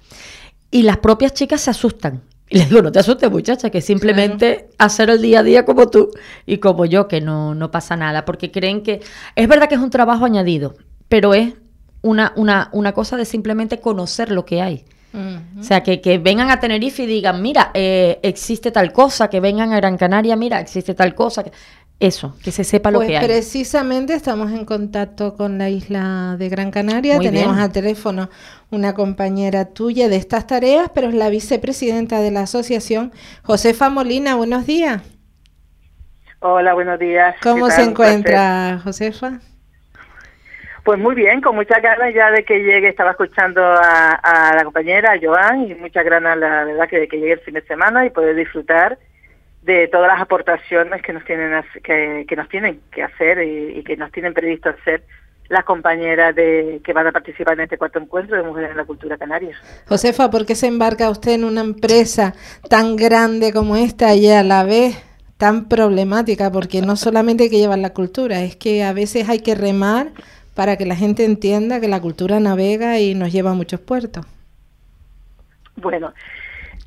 Y 0.70 0.82
las 0.82 0.98
propias 0.98 1.34
chicas 1.34 1.62
se 1.62 1.70
asustan 1.70 2.22
y 2.54 2.58
les 2.58 2.68
digo, 2.68 2.82
no 2.82 2.92
te 2.92 3.00
asustes 3.00 3.28
muchacha, 3.32 3.68
que 3.68 3.80
simplemente 3.80 4.68
hacer 4.78 5.10
el 5.10 5.20
día 5.20 5.40
a 5.40 5.42
día 5.42 5.64
como 5.64 5.88
tú 5.88 6.10
y 6.46 6.58
como 6.58 6.84
yo, 6.84 7.08
que 7.08 7.20
no, 7.20 7.52
no 7.52 7.72
pasa 7.72 7.96
nada, 7.96 8.24
porque 8.24 8.52
creen 8.52 8.84
que 8.84 9.00
es 9.34 9.48
verdad 9.48 9.68
que 9.68 9.74
es 9.74 9.80
un 9.80 9.90
trabajo 9.90 10.24
añadido, 10.24 10.76
pero 11.08 11.34
es 11.34 11.54
una, 12.02 12.32
una, 12.36 12.68
una 12.70 12.92
cosa 12.92 13.16
de 13.16 13.24
simplemente 13.24 13.80
conocer 13.80 14.30
lo 14.30 14.44
que 14.44 14.62
hay. 14.62 14.84
O 15.60 15.62
sea, 15.62 15.84
que, 15.84 16.00
que, 16.00 16.18
vengan 16.18 16.50
a 16.50 16.58
Tenerife 16.58 17.04
y 17.04 17.06
digan, 17.06 17.40
mira, 17.40 17.70
eh, 17.72 18.18
existe 18.24 18.72
tal 18.72 18.92
cosa, 18.92 19.30
que 19.30 19.38
vengan 19.38 19.72
a 19.72 19.76
Gran 19.76 19.96
Canaria, 19.96 20.34
mira, 20.34 20.58
existe 20.58 20.92
tal 20.92 21.14
cosa. 21.14 21.44
Eso, 22.00 22.36
que 22.42 22.50
se 22.50 22.64
sepa 22.64 22.90
lo 22.90 22.98
Pues 22.98 23.08
que 23.08 23.16
hay. 23.16 23.24
precisamente 23.26 24.14
estamos 24.14 24.52
en 24.52 24.64
contacto 24.64 25.34
con 25.36 25.58
la 25.58 25.70
isla 25.70 26.36
de 26.38 26.48
Gran 26.48 26.70
Canaria. 26.70 27.16
Muy 27.16 27.24
Tenemos 27.26 27.54
bien. 27.54 27.64
al 27.64 27.72
teléfono 27.72 28.28
una 28.70 28.94
compañera 28.94 29.66
tuya 29.66 30.08
de 30.08 30.16
estas 30.16 30.46
tareas, 30.46 30.90
pero 30.94 31.08
es 31.08 31.14
la 31.14 31.30
vicepresidenta 31.30 32.20
de 32.20 32.30
la 32.30 32.42
asociación, 32.42 33.12
Josefa 33.42 33.88
Molina. 33.90 34.34
Buenos 34.34 34.66
días. 34.66 35.02
Hola, 36.40 36.74
buenos 36.74 36.98
días. 36.98 37.36
¿Cómo 37.42 37.66
¿Qué 37.66 37.72
se 37.72 37.82
encuentra, 37.82 38.78
Josefa? 38.84 39.40
Pues 40.84 40.98
muy 41.00 41.14
bien, 41.14 41.40
con 41.40 41.54
muchas 41.54 41.80
ganas 41.80 42.12
ya 42.14 42.30
de 42.30 42.44
que 42.44 42.58
llegue. 42.58 42.88
Estaba 42.88 43.12
escuchando 43.12 43.62
a, 43.64 44.10
a 44.12 44.54
la 44.54 44.64
compañera, 44.64 45.12
a 45.12 45.18
Joan, 45.22 45.70
y 45.70 45.74
muchas 45.74 46.04
ganas, 46.04 46.36
la 46.36 46.64
verdad, 46.64 46.88
que 46.88 46.98
de 47.00 47.08
que 47.08 47.16
llegue 47.18 47.32
el 47.32 47.40
fin 47.40 47.54
de 47.54 47.62
semana 47.62 48.04
y 48.04 48.10
poder 48.10 48.36
disfrutar 48.36 48.98
de 49.64 49.88
todas 49.88 50.08
las 50.08 50.20
aportaciones 50.20 51.00
que 51.02 51.12
nos 51.12 51.24
tienen 51.24 51.64
que, 51.82 52.26
que 52.28 52.36
nos 52.36 52.48
tienen 52.48 52.80
que 52.92 53.02
hacer 53.02 53.42
y, 53.42 53.78
y 53.78 53.84
que 53.84 53.96
nos 53.96 54.12
tienen 54.12 54.34
previsto 54.34 54.68
hacer 54.68 55.02
las 55.48 55.64
compañeras 55.64 56.34
de 56.34 56.80
que 56.84 56.92
van 56.92 57.06
a 57.06 57.12
participar 57.12 57.54
en 57.54 57.64
este 57.64 57.78
cuarto 57.78 57.98
encuentro 57.98 58.36
de 58.36 58.42
mujeres 58.42 58.70
en 58.70 58.76
la 58.76 58.84
cultura 58.84 59.16
canaria. 59.16 59.56
Josefa, 59.86 60.30
¿por 60.30 60.46
qué 60.46 60.54
se 60.54 60.66
embarca 60.66 61.10
usted 61.10 61.32
en 61.32 61.44
una 61.44 61.60
empresa 61.60 62.34
tan 62.68 62.96
grande 62.96 63.52
como 63.52 63.76
esta 63.76 64.14
y 64.14 64.28
a 64.28 64.42
la 64.42 64.64
vez 64.64 64.96
tan 65.36 65.68
problemática? 65.68 66.50
Porque 66.50 66.80
no 66.80 66.96
solamente 66.96 67.44
hay 67.44 67.50
que 67.50 67.58
llevar 67.58 67.78
la 67.78 67.92
cultura, 67.92 68.42
es 68.42 68.56
que 68.56 68.84
a 68.84 68.92
veces 68.92 69.28
hay 69.28 69.40
que 69.40 69.54
remar 69.54 70.12
para 70.54 70.76
que 70.76 70.86
la 70.86 70.96
gente 70.96 71.24
entienda 71.24 71.80
que 71.80 71.88
la 71.88 72.00
cultura 72.00 72.40
navega 72.40 72.98
y 73.00 73.14
nos 73.14 73.32
lleva 73.32 73.50
a 73.50 73.54
muchos 73.54 73.80
puertos. 73.80 74.24
Bueno, 75.76 76.14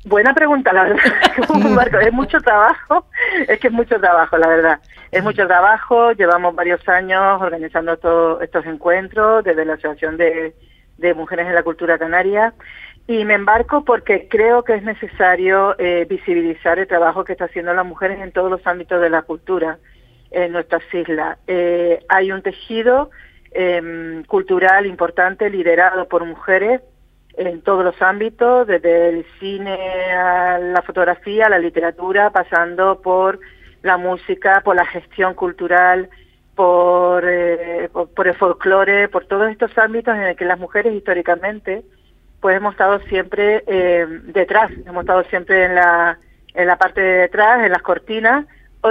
buena 0.08 0.34
pregunta, 0.34 0.72
la 0.72 0.84
verdad. 0.84 1.02
Marco, 1.70 1.98
es 1.98 2.12
mucho 2.12 2.40
trabajo, 2.40 3.06
es 3.46 3.58
que 3.60 3.68
es 3.68 3.72
mucho 3.72 4.00
trabajo, 4.00 4.36
la 4.38 4.48
verdad. 4.48 4.80
Es 5.10 5.22
mucho 5.22 5.46
trabajo, 5.46 6.12
llevamos 6.12 6.54
varios 6.54 6.86
años 6.88 7.40
organizando 7.40 7.96
to- 7.96 8.40
estos 8.40 8.66
encuentros 8.66 9.44
desde 9.44 9.64
la 9.64 9.74
Asociación 9.74 10.16
de, 10.16 10.54
de 10.98 11.14
Mujeres 11.14 11.46
en 11.46 11.54
la 11.54 11.62
Cultura 11.62 11.98
Canaria 11.98 12.52
y 13.06 13.24
me 13.24 13.34
embarco 13.34 13.84
porque 13.84 14.28
creo 14.28 14.64
que 14.64 14.74
es 14.74 14.82
necesario 14.82 15.74
eh, 15.78 16.06
visibilizar 16.08 16.78
el 16.78 16.86
trabajo 16.86 17.24
que 17.24 17.32
están 17.32 17.48
haciendo 17.48 17.72
las 17.72 17.86
mujeres 17.86 18.20
en 18.20 18.32
todos 18.32 18.50
los 18.50 18.66
ámbitos 18.66 19.00
de 19.00 19.08
la 19.08 19.22
cultura 19.22 19.78
en 20.30 20.52
nuestras 20.52 20.82
islas. 20.92 21.38
Eh, 21.46 22.04
hay 22.10 22.30
un 22.32 22.42
tejido 22.42 23.10
em, 23.52 24.24
cultural 24.24 24.84
importante 24.84 25.48
liderado 25.48 26.06
por 26.06 26.22
mujeres 26.26 26.82
en 27.38 27.62
todos 27.62 27.84
los 27.84 28.00
ámbitos, 28.02 28.66
desde 28.66 29.08
el 29.08 29.26
cine 29.38 29.76
a 30.12 30.58
la 30.58 30.82
fotografía, 30.82 31.48
la 31.48 31.58
literatura, 31.58 32.30
pasando 32.30 33.00
por 33.00 33.38
la 33.82 33.96
música, 33.96 34.60
por 34.64 34.76
la 34.76 34.84
gestión 34.86 35.34
cultural, 35.34 36.10
por, 36.54 37.24
eh, 37.26 37.88
por, 37.92 38.10
por 38.10 38.26
el 38.26 38.34
folclore, 38.34 39.08
por 39.08 39.26
todos 39.26 39.50
estos 39.50 39.76
ámbitos 39.78 40.14
en 40.16 40.22
el 40.22 40.36
que 40.36 40.44
las 40.44 40.58
mujeres 40.58 40.92
históricamente 40.92 41.84
pues 42.40 42.56
hemos 42.56 42.72
estado 42.72 43.00
siempre 43.08 43.64
eh, 43.66 44.06
detrás, 44.24 44.70
hemos 44.86 45.02
estado 45.02 45.24
siempre 45.24 45.64
en 45.64 45.74
la, 45.74 46.18
en 46.54 46.66
la 46.66 46.76
parte 46.76 47.00
de 47.00 47.20
detrás, 47.22 47.64
en 47.64 47.72
las 47.72 47.82
cortinas, 47.82 48.46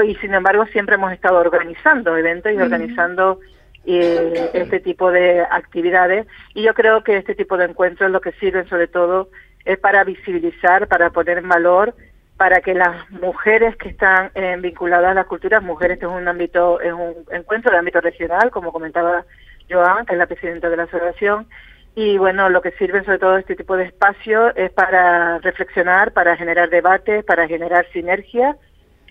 y 0.05 0.15
sin 0.15 0.33
embargo 0.33 0.65
siempre 0.67 0.95
hemos 0.95 1.13
estado 1.13 1.39
organizando 1.39 2.15
eventos 2.17 2.51
y 2.51 2.57
organizando 2.57 3.39
eh, 3.87 4.49
este 4.53 4.79
tipo 4.79 5.11
de 5.11 5.41
actividades. 5.41 6.27
Y 6.53 6.63
yo 6.63 6.73
creo 6.73 7.03
que 7.03 7.17
este 7.17 7.35
tipo 7.35 7.57
de 7.57 7.65
encuentros 7.65 8.11
lo 8.11 8.21
que 8.21 8.33
sirven 8.33 8.67
sobre 8.67 8.87
todo 8.87 9.29
es 9.65 9.79
para 9.79 10.03
visibilizar, 10.03 10.87
para 10.87 11.09
poner 11.09 11.39
en 11.39 11.49
valor, 11.49 11.93
para 12.37 12.61
que 12.61 12.73
las 12.73 13.09
mujeres 13.09 13.75
que 13.77 13.89
están 13.89 14.31
eh, 14.35 14.55
vinculadas 14.59 15.11
a 15.11 15.13
las 15.13 15.25
culturas, 15.25 15.63
mujeres, 15.63 15.95
este 15.95 16.05
es 16.05 16.11
un 16.11 16.27
ámbito, 16.27 16.79
es 16.81 16.93
un 16.93 17.15
encuentro 17.31 17.71
de 17.71 17.77
ámbito 17.79 17.99
regional, 17.99 18.51
como 18.51 18.71
comentaba 18.71 19.25
Joan, 19.69 20.05
que 20.05 20.13
es 20.13 20.19
la 20.19 20.27
presidenta 20.27 20.69
de 20.69 20.77
la 20.77 20.83
asociación, 20.83 21.47
y 21.95 22.17
bueno, 22.19 22.49
lo 22.49 22.61
que 22.61 22.71
sirven 22.73 23.03
sobre 23.05 23.17
todo 23.17 23.37
este 23.37 23.55
tipo 23.55 23.75
de 23.75 23.85
espacios 23.85 24.53
es 24.55 24.69
para 24.71 25.39
reflexionar, 25.39 26.13
para 26.13 26.37
generar 26.37 26.69
debates, 26.69 27.25
para 27.25 27.47
generar 27.47 27.87
sinergia 27.91 28.55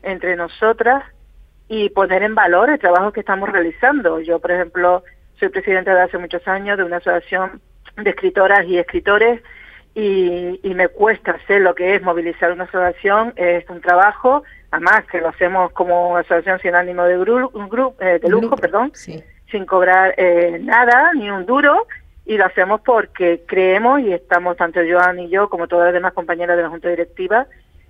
entre 0.03 0.37
nosotras 0.37 1.03
y 1.69 1.89
poner 1.91 2.23
en 2.23 2.35
valor 2.35 2.71
el 2.71 2.79
trabajo 2.79 3.13
que 3.13 3.21
estamos 3.21 3.49
realizando. 3.49 4.21
Yo, 4.21 4.39
por 4.39 4.53
ejemplo, 4.53 5.03
soy 5.39 5.49
presidenta 5.49 5.95
de 5.95 6.03
hace 6.03 6.19
muchos 6.19 6.47
años 6.49 6.79
de 6.79 6.85
una 6.85 6.99
asociación 6.99 7.61
de 7.97 8.11
escritoras 8.11 8.65
y 8.67 8.79
escritores 8.79 9.43
y, 9.95 10.61
y 10.63 10.75
me 10.75 10.89
cuesta 10.89 11.33
hacer 11.33 11.63
lo 11.63 11.75
que 11.75 11.95
es 11.95 12.03
movilizar 12.03 12.53
una 12.53 12.65
asociación, 12.65 13.33
es 13.37 13.69
un 13.71 13.81
trabajo, 13.81 14.45
además 14.71 15.05
que 15.11 15.21
lo 15.21 15.29
hacemos 15.29 15.73
como 15.73 16.17
asociación 16.19 16.59
sin 16.61 16.75
ánimo 16.75 17.05
de, 17.05 17.19
gru- 17.19 17.51
gru- 17.69 17.95
eh, 18.01 18.19
de 18.21 18.29
lujo, 18.29 18.43
Lucro, 18.43 18.57
perdón, 18.59 18.91
Sí. 18.95 19.23
sin 19.51 19.65
cobrar 19.65 20.15
eh, 20.19 20.59
nada, 20.63 21.13
ni 21.15 21.31
un 21.31 21.47
duro, 21.47 21.87
y 22.27 22.37
lo 22.37 22.45
hacemos 22.45 22.83
porque 22.83 23.43
creemos, 23.47 24.01
y 24.01 24.13
estamos 24.13 24.57
tanto 24.59 24.81
Joan 24.87 25.19
y 25.21 25.31
yo, 25.31 25.49
como 25.49 25.67
todas 25.67 25.87
las 25.87 25.95
demás 25.95 26.13
compañeras 26.13 26.57
de 26.59 26.65
la 26.65 26.69
Junta 26.69 26.91
Directiva, 26.91 27.47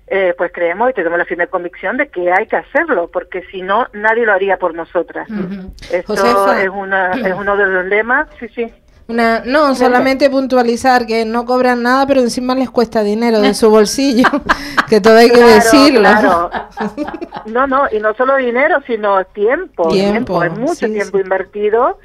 eh, 0.08 0.34
pues 0.38 0.52
creemos 0.52 0.90
y 0.90 0.92
tenemos 0.94 1.18
la 1.18 1.24
firme 1.24 1.46
convicción 1.48 1.96
de 1.96 2.08
que 2.08 2.30
hay 2.32 2.46
que 2.46 2.56
hacerlo, 2.56 3.10
porque 3.12 3.42
si 3.50 3.62
no, 3.62 3.86
nadie 3.92 4.24
lo 4.24 4.32
haría 4.32 4.56
por 4.56 4.74
nosotras. 4.74 5.28
Ujú. 5.30 5.72
Esto 5.90 6.14
Josefa. 6.16 6.62
es, 6.62 6.68
una, 6.70 7.12
es 7.12 7.34
uno 7.34 7.56
de 7.56 7.66
los 7.66 7.84
lemas, 7.86 8.28
sí, 8.38 8.46
sí. 8.54 8.72
Una, 9.08 9.42
no, 9.44 9.72
solamente 9.76 10.28
puntualizar 10.30 11.06
que 11.06 11.24
no 11.24 11.44
cobran 11.44 11.80
nada, 11.82 12.06
pero 12.08 12.20
encima 12.20 12.56
les 12.56 12.70
cuesta 12.70 13.02
dinero 13.04 13.40
de 13.40 13.54
su 13.54 13.70
bolsillo, 13.70 14.28
que 14.88 15.00
todo 15.00 15.16
hay 15.16 15.28
que 15.28 15.34
Claro, 15.36 15.54
decirlo. 15.54 16.00
claro. 16.00 16.50
No, 17.46 17.66
no, 17.68 17.84
y 17.92 18.00
no 18.00 18.12
solo 18.14 18.34
dinero, 18.36 18.78
sino 18.86 19.24
tiempo. 19.26 19.88
Tiempo, 19.90 20.40
Hay 20.40 20.50
mucho 20.50 20.74
sí, 20.86 20.92
tiempo 20.92 21.18
sí. 21.18 21.22
invertido 21.22 22.00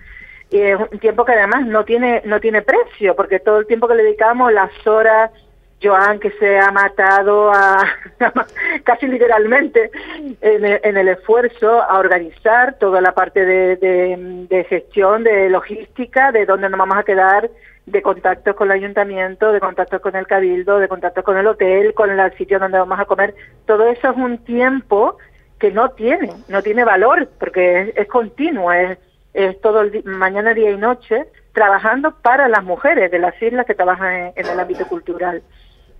y 0.52 0.60
es 0.60 0.78
un 0.80 1.00
tiempo 1.00 1.26
que 1.26 1.32
además 1.32 1.66
no 1.66 1.84
tiene 1.84 2.22
no 2.26 2.40
tiene 2.40 2.62
precio, 2.62 3.16
porque 3.16 3.40
todo 3.40 3.58
el 3.58 3.66
tiempo 3.66 3.88
que 3.88 3.96
le 3.96 4.04
dedicamos, 4.04 4.54
las 4.54 4.70
horas, 4.86 5.32
Joan 5.82 6.20
que 6.20 6.32
se 6.32 6.60
ha 6.60 6.72
matado 6.72 7.52
a, 7.54 7.84
casi 8.84 9.08
literalmente 9.08 9.92
en 10.42 10.66
el, 10.66 10.80
en 10.84 10.98
el 10.98 11.08
esfuerzo 11.08 11.82
a 11.82 12.00
organizar 12.00 12.76
toda 12.80 13.02
la 13.02 13.14
parte 13.14 13.46
de, 13.46 14.66
gestión, 14.70 15.24
de 15.24 15.50
logística, 15.50 16.32
de 16.32 16.46
dónde 16.46 16.70
nos 16.70 16.80
vamos 16.80 16.98
a 16.98 17.04
quedar, 17.04 17.50
de 17.86 18.02
contactos 18.02 18.56
con 18.56 18.72
el 18.72 18.78
ayuntamiento, 18.78 19.52
de 19.52 19.60
contactos 19.60 20.02
con 20.02 20.16
el 20.16 20.28
cabildo, 20.28 20.80
de 20.80 20.88
contactos 20.88 21.24
con 21.24 21.38
el 21.38 21.48
hotel, 21.48 21.94
con 21.94 22.10
el 22.12 22.38
sitio 22.38 22.60
donde 22.60 22.78
vamos 22.78 23.00
a 23.00 23.06
comer. 23.06 23.34
Todo 23.66 23.88
eso 23.88 24.12
es 24.12 24.18
un 24.18 24.38
tiempo 24.40 25.18
que 25.60 25.72
no 25.72 25.92
tiene, 25.92 26.32
no 26.48 26.62
tiene 26.62 26.84
valor, 26.84 27.30
porque 27.40 27.94
es, 27.96 28.08
continuo, 28.08 28.72
es, 28.72 28.98
es 29.34 29.60
todo 29.62 29.82
el 29.82 30.04
mañana, 30.06 30.54
día 30.54 30.72
y 30.72 30.78
noche, 30.78 31.26
trabajando 31.54 32.16
para 32.22 32.48
las 32.48 32.64
mujeres 32.64 33.12
de 33.12 33.20
las 33.20 33.40
islas 33.42 33.66
que 33.66 33.76
trabajan 33.76 34.34
en 34.36 34.46
el 34.48 34.60
ámbito 34.60 34.88
cultural. 34.88 35.44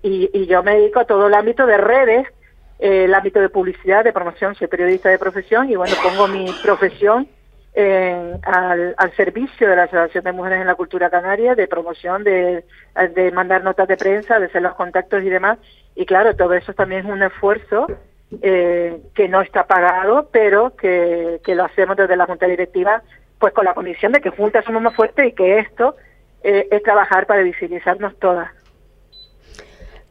Y, 0.02 0.30
y 0.32 0.46
yo 0.46 0.62
me 0.62 0.74
dedico 0.76 1.00
a 1.00 1.04
todo 1.04 1.26
el 1.28 1.34
ámbito 1.34 1.66
de 1.66 1.76
redes, 1.76 2.26
eh, 2.78 3.04
el 3.04 3.14
ámbito 3.14 3.40
de 3.40 3.48
publicidad, 3.48 4.02
de 4.04 4.12
promoción, 4.12 4.54
soy 4.54 4.66
periodista 4.66 5.08
de 5.08 5.18
profesión 5.18 5.70
y 5.70 5.76
bueno, 5.76 5.94
pongo 6.02 6.26
mi 6.26 6.46
profesión 6.62 7.28
en- 7.74 8.38
al, 8.44 9.12
servicio 9.16 9.68
de 9.68 9.76
la 9.76 9.84
Asociación 9.84 10.24
de 10.24 10.32
Mujeres 10.32 10.60
en 10.60 10.66
la 10.66 10.74
Cultura 10.74 11.08
Canaria, 11.08 11.54
de 11.54 11.68
promoción, 11.68 12.24
de, 12.24 12.64
de 13.14 13.30
mandar 13.32 13.62
notas 13.62 13.86
de 13.88 13.96
prensa, 13.96 14.38
de 14.40 14.46
hacer 14.46 14.62
los 14.62 14.74
contactos 14.74 15.22
y 15.22 15.30
demás. 15.30 15.58
Y 15.94 16.04
claro, 16.04 16.34
todo 16.34 16.54
eso 16.54 16.72
también 16.74 17.06
es 17.06 17.12
un 17.12 17.22
esfuerzo 17.22 17.86
eh, 18.42 18.98
que 19.14 19.28
no 19.28 19.40
está 19.42 19.66
pagado, 19.66 20.28
pero 20.32 20.74
que, 20.76 21.40
que 21.44 21.54
lo 21.54 21.64
hacemos 21.64 21.96
desde 21.96 22.16
la 22.16 22.26
Junta 22.26 22.46
Directiva, 22.46 23.02
pues 23.38 23.52
con 23.52 23.64
la 23.64 23.74
condición 23.74 24.12
de 24.12 24.20
que 24.20 24.30
juntas 24.30 24.64
somos 24.64 24.82
más 24.82 24.94
fuertes 24.94 25.26
y 25.28 25.32
que 25.32 25.58
esto 25.58 25.96
eh, 26.42 26.66
es 26.70 26.82
trabajar 26.82 27.26
para 27.26 27.42
visibilizarnos 27.42 28.18
todas. 28.18 28.50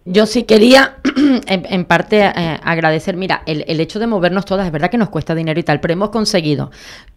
Yo 0.06 0.26
sí 0.26 0.44
quería, 0.44 0.98
en, 1.48 1.86
parte, 1.86 2.22
eh, 2.22 2.60
agradecer, 2.64 3.16
mira, 3.16 3.44
el, 3.46 3.64
el 3.68 3.80
hecho 3.80 4.00
de 4.00 4.08
movernos 4.08 4.46
todas, 4.46 4.66
es 4.66 4.72
verdad 4.72 4.90
que 4.90 4.98
nos 4.98 5.10
cuesta 5.10 5.36
dinero 5.36 5.60
y 5.60 5.64
tal, 5.64 5.80
pero 5.80 5.94
hemos 5.94 6.10
conseguido. 6.10 6.72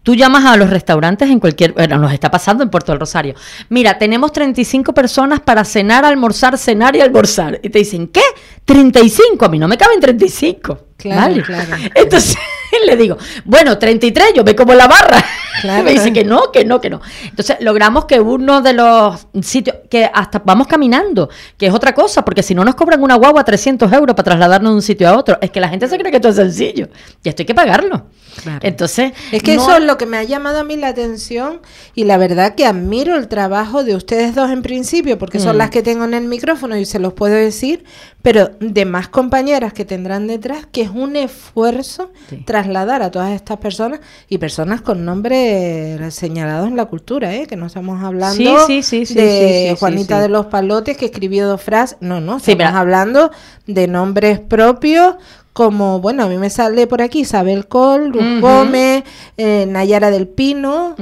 Tú 0.05 0.15
llamas 0.15 0.45
a 0.45 0.57
los 0.57 0.71
restaurantes 0.71 1.29
en 1.31 1.41
cualquier, 1.41 1.73
bueno, 1.73 1.99
nos 1.99 2.13
está 2.13 2.31
pasando 2.31 2.63
en 2.63 2.71
Puerto 2.71 2.93
del 2.93 3.01
Rosario. 3.01 3.35
Mira, 3.71 3.99
tenemos 3.99 4.31
35 4.33 4.93
personas 4.95 5.41
para 5.41 5.65
cenar, 5.65 6.05
almorzar, 6.05 6.57
cenar 6.59 6.95
y 6.95 7.01
almorzar. 7.01 7.59
Y 7.63 7.71
te 7.71 7.81
dicen, 7.81 8.09
¿qué? 8.09 8.21
35, 8.65 9.45
a 9.45 9.49
mí 9.49 9.59
no 9.59 9.67
me 9.67 9.77
caben 9.79 10.01
35. 10.01 10.79
Claro, 10.97 11.21
¿vale? 11.21 11.43
claro. 11.43 11.71
Entonces 11.95 12.37
le 12.87 12.97
digo, 12.97 13.17
bueno, 13.45 13.77
33, 13.79 14.35
yo 14.35 14.45
me 14.45 14.55
como 14.55 14.75
la 14.75 14.87
barra. 14.87 15.25
Claro. 15.61 15.85
me 15.85 15.93
dice 15.93 16.13
que 16.13 16.25
no, 16.25 16.51
que 16.51 16.65
no, 16.65 16.81
que 16.81 16.91
no. 16.91 17.01
Entonces 17.23 17.59
logramos 17.61 18.07
que 18.07 18.19
uno 18.19 18.61
de 18.61 18.73
los 18.73 19.29
sitios, 19.43 19.77
que 19.89 20.11
hasta 20.13 20.43
vamos 20.45 20.67
caminando, 20.67 21.31
que 21.57 21.67
es 21.69 21.73
otra 21.73 21.95
cosa, 21.95 22.25
porque 22.25 22.43
si 22.43 22.57
no 22.57 22.65
nos 22.65 22.75
cobran 22.75 23.01
una 23.01 23.15
guagua 23.15 23.45
300 23.45 23.91
euros 23.93 24.17
para 24.17 24.25
trasladarnos 24.25 24.73
de 24.73 24.75
un 24.75 24.83
sitio 24.83 25.09
a 25.09 25.17
otro, 25.17 25.39
es 25.41 25.51
que 25.53 25.61
la 25.61 25.69
gente 25.69 25.87
se 25.87 25.97
cree 25.97 26.11
que 26.11 26.17
esto 26.17 26.31
es 26.31 26.35
sencillo. 26.37 26.89
Y 27.23 27.29
esto 27.29 27.43
hay 27.43 27.47
que 27.47 27.55
pagarlo. 27.55 28.07
Claro. 28.43 28.59
Entonces, 28.63 29.13
Es 29.31 29.45
que 29.45 29.55
no- 29.55 29.63
eso 29.63 29.77
es 29.77 29.85
lo 29.85 29.94
que 29.97 30.07
me 30.07 30.17
ha 30.17 30.25
llamado 30.25 30.59
a 30.59 30.65
mí 30.65 30.77
la 30.77 30.89
atención 30.89 31.61
y 31.95 32.05
la 32.05 32.17
verdad 32.19 32.55
que 32.55 32.67
admiro 32.67 33.17
el 33.17 33.29
trabajo 33.29 33.85
de 33.85 33.95
ustedes 33.95 34.35
dos 34.35 34.51
en 34.51 34.63
principio, 34.63 35.19
porque 35.19 35.39
son 35.39 35.55
Mm. 35.57 35.59
las 35.59 35.71
que 35.71 35.83
tengo 35.83 36.05
en 36.05 36.15
el 36.15 36.25
micrófono 36.27 36.77
y 36.77 36.85
se 36.85 36.99
los 36.99 37.13
puedo 37.13 37.35
decir, 37.35 37.85
pero 38.23 38.51
de 38.61 38.85
más 38.85 39.09
compañeras 39.09 39.73
que 39.73 39.85
tendrán 39.85 40.27
detrás, 40.27 40.67
que 40.73 40.83
es 40.83 40.91
un 40.91 41.15
esfuerzo 41.17 42.11
Sí. 42.29 42.43
tras 42.45 42.65
trasladar 42.65 43.03
a 43.03 43.11
todas 43.11 43.33
estas 43.33 43.59
personas 43.59 44.01
y 44.29 44.39
personas 44.39 44.81
con 44.81 45.05
nombres 45.05 46.15
señalados 46.15 46.69
en 46.69 46.77
la 46.77 46.87
cultura, 46.87 47.35
¿eh? 47.35 47.47
que 47.47 47.57
no 47.57 47.67
estamos 47.67 48.03
hablando 48.03 48.43
de 48.67 49.77
Juanita 49.79 50.21
de 50.21 50.29
los 50.29 50.47
Palotes 50.47 50.97
que 50.97 51.05
escribió 51.07 51.47
dos 51.47 51.61
frases, 51.63 51.99
no, 52.01 52.21
no, 52.21 52.39
estamos 52.39 52.75
hablando 52.75 53.31
de 53.67 53.87
nombres 53.87 54.41
propios 54.41 55.17
como, 55.55 56.01
bueno, 56.01 56.25
a 56.25 56.27
mí 56.27 56.37
me 56.37 56.51
sale 56.51 56.89
por 56.89 57.01
aquí 57.01 57.21
Isabel 57.21 57.69
Col, 57.69 58.09
Luz 58.09 58.41
Gómez, 58.41 59.05
eh, 59.37 59.65
Nayara 59.67 60.11
del 60.11 60.27
Pino 60.27 60.97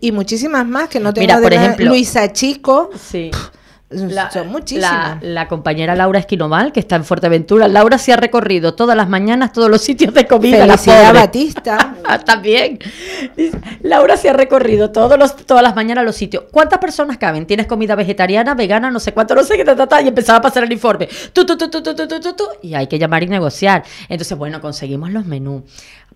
y 0.00 0.12
muchísimas 0.12 0.66
más 0.66 0.90
que 0.90 1.00
no 1.00 1.14
tengo 1.14 1.26
Mira, 1.26 1.40
por 1.40 1.52
ejemplo, 1.52 1.86
Luisa 1.86 2.30
Chico. 2.32 2.90
Sí. 2.94 3.30
La, 3.88 4.30
Son 4.30 4.48
muchísimas. 4.48 5.22
La, 5.22 5.48
compañera 5.48 5.96
Laura 5.96 6.18
Esquinoval, 6.18 6.72
que 6.72 6.80
está 6.80 6.96
en 6.96 7.04
Fuerteventura. 7.04 7.66
Laura 7.68 7.96
se 7.96 8.12
ha 8.12 8.16
recorrido 8.16 8.74
todas 8.74 8.94
las 8.94 9.08
mañanas 9.08 9.54
todos 9.54 9.70
los 9.70 9.80
sitios 9.80 10.12
de 10.12 10.26
comida. 10.26 10.66
la 10.66 11.12
Batista. 11.12 11.87
También. 12.24 12.78
Laura 13.82 14.16
se 14.16 14.30
ha 14.30 14.32
recorrido 14.32 14.90
todos 14.90 15.18
los, 15.18 15.36
todas 15.36 15.62
las 15.62 15.74
mañanas 15.74 16.04
los 16.04 16.16
sitios. 16.16 16.44
¿Cuántas 16.50 16.78
personas 16.78 17.18
caben? 17.18 17.46
¿Tienes 17.46 17.66
comida 17.66 17.94
vegetariana, 17.94 18.54
vegana, 18.54 18.90
no 18.90 19.00
sé 19.00 19.12
cuánto, 19.12 19.34
no 19.34 19.42
sé 19.42 19.56
qué, 19.56 19.64
ta, 19.64 20.02
y 20.02 20.08
empezaba 20.08 20.38
a 20.38 20.42
pasar 20.42 20.64
el 20.64 20.72
informe. 20.72 21.08
Tú, 21.32 21.44
tú, 21.44 21.56
tú, 21.56 22.48
y 22.62 22.74
hay 22.74 22.86
que 22.86 22.98
llamar 22.98 23.22
y 23.22 23.26
negociar. 23.26 23.84
Entonces, 24.08 24.36
bueno, 24.36 24.60
conseguimos 24.60 25.10
los 25.10 25.26
menús. 25.26 25.62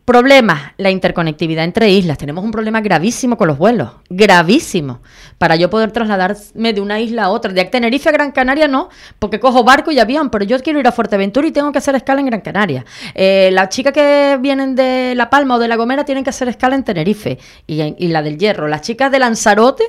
Problemas, 0.05 0.73
la 0.79 0.91
interconectividad 0.91 1.63
entre 1.63 1.89
islas. 1.89 2.19
Tenemos 2.19 2.43
un 2.43 2.51
problema 2.51 2.81
gravísimo 2.81 3.39
con 3.39 3.47
los 3.47 3.57
vuelos, 3.57 3.93
gravísimo. 4.11 5.01
Para 5.39 5.55
yo 5.55 5.71
poder 5.71 5.93
trasladarme 5.93 6.73
de 6.73 6.81
una 6.81 6.99
isla 6.99 7.25
a 7.25 7.31
otra, 7.31 7.53
de 7.53 7.65
Tenerife 7.67 8.09
a 8.09 8.13
Gran 8.13 8.33
Canaria 8.33 8.67
no, 8.67 8.89
porque 9.21 9.39
cojo 9.39 9.63
barco 9.63 9.93
y 9.93 10.01
avión, 10.01 10.29
pero 10.29 10.45
yo 10.45 10.59
quiero 10.59 10.81
ir 10.81 10.89
a 10.89 10.93
Fuerteventura 10.93 11.47
y 11.47 11.53
tengo 11.53 11.71
que 11.71 11.79
hacer 11.79 11.95
escala 11.95 12.19
en 12.19 12.27
Gran 12.27 12.41
Canaria. 12.41 12.85
Eh, 13.15 13.51
las 13.53 13.69
chicas 13.69 13.93
que 13.93 14.39
vienen 14.41 14.75
de 14.75 15.15
La 15.15 15.31
Palma 15.31 15.55
o 15.55 15.59
de 15.61 15.69
La 15.69 15.77
Gomera 15.77 16.05
tienen 16.05 16.25
que 16.25 16.31
hacer 16.31 16.49
escala 16.49 16.75
en 16.75 16.83
Tenerife 16.83 17.39
y, 17.69 17.81
y 17.81 18.09
la 18.09 18.23
del 18.23 18.39
Hierro. 18.39 18.67
Las 18.67 18.81
chicas 18.81 19.13
de 19.13 19.21
Lanzarote 19.21 19.85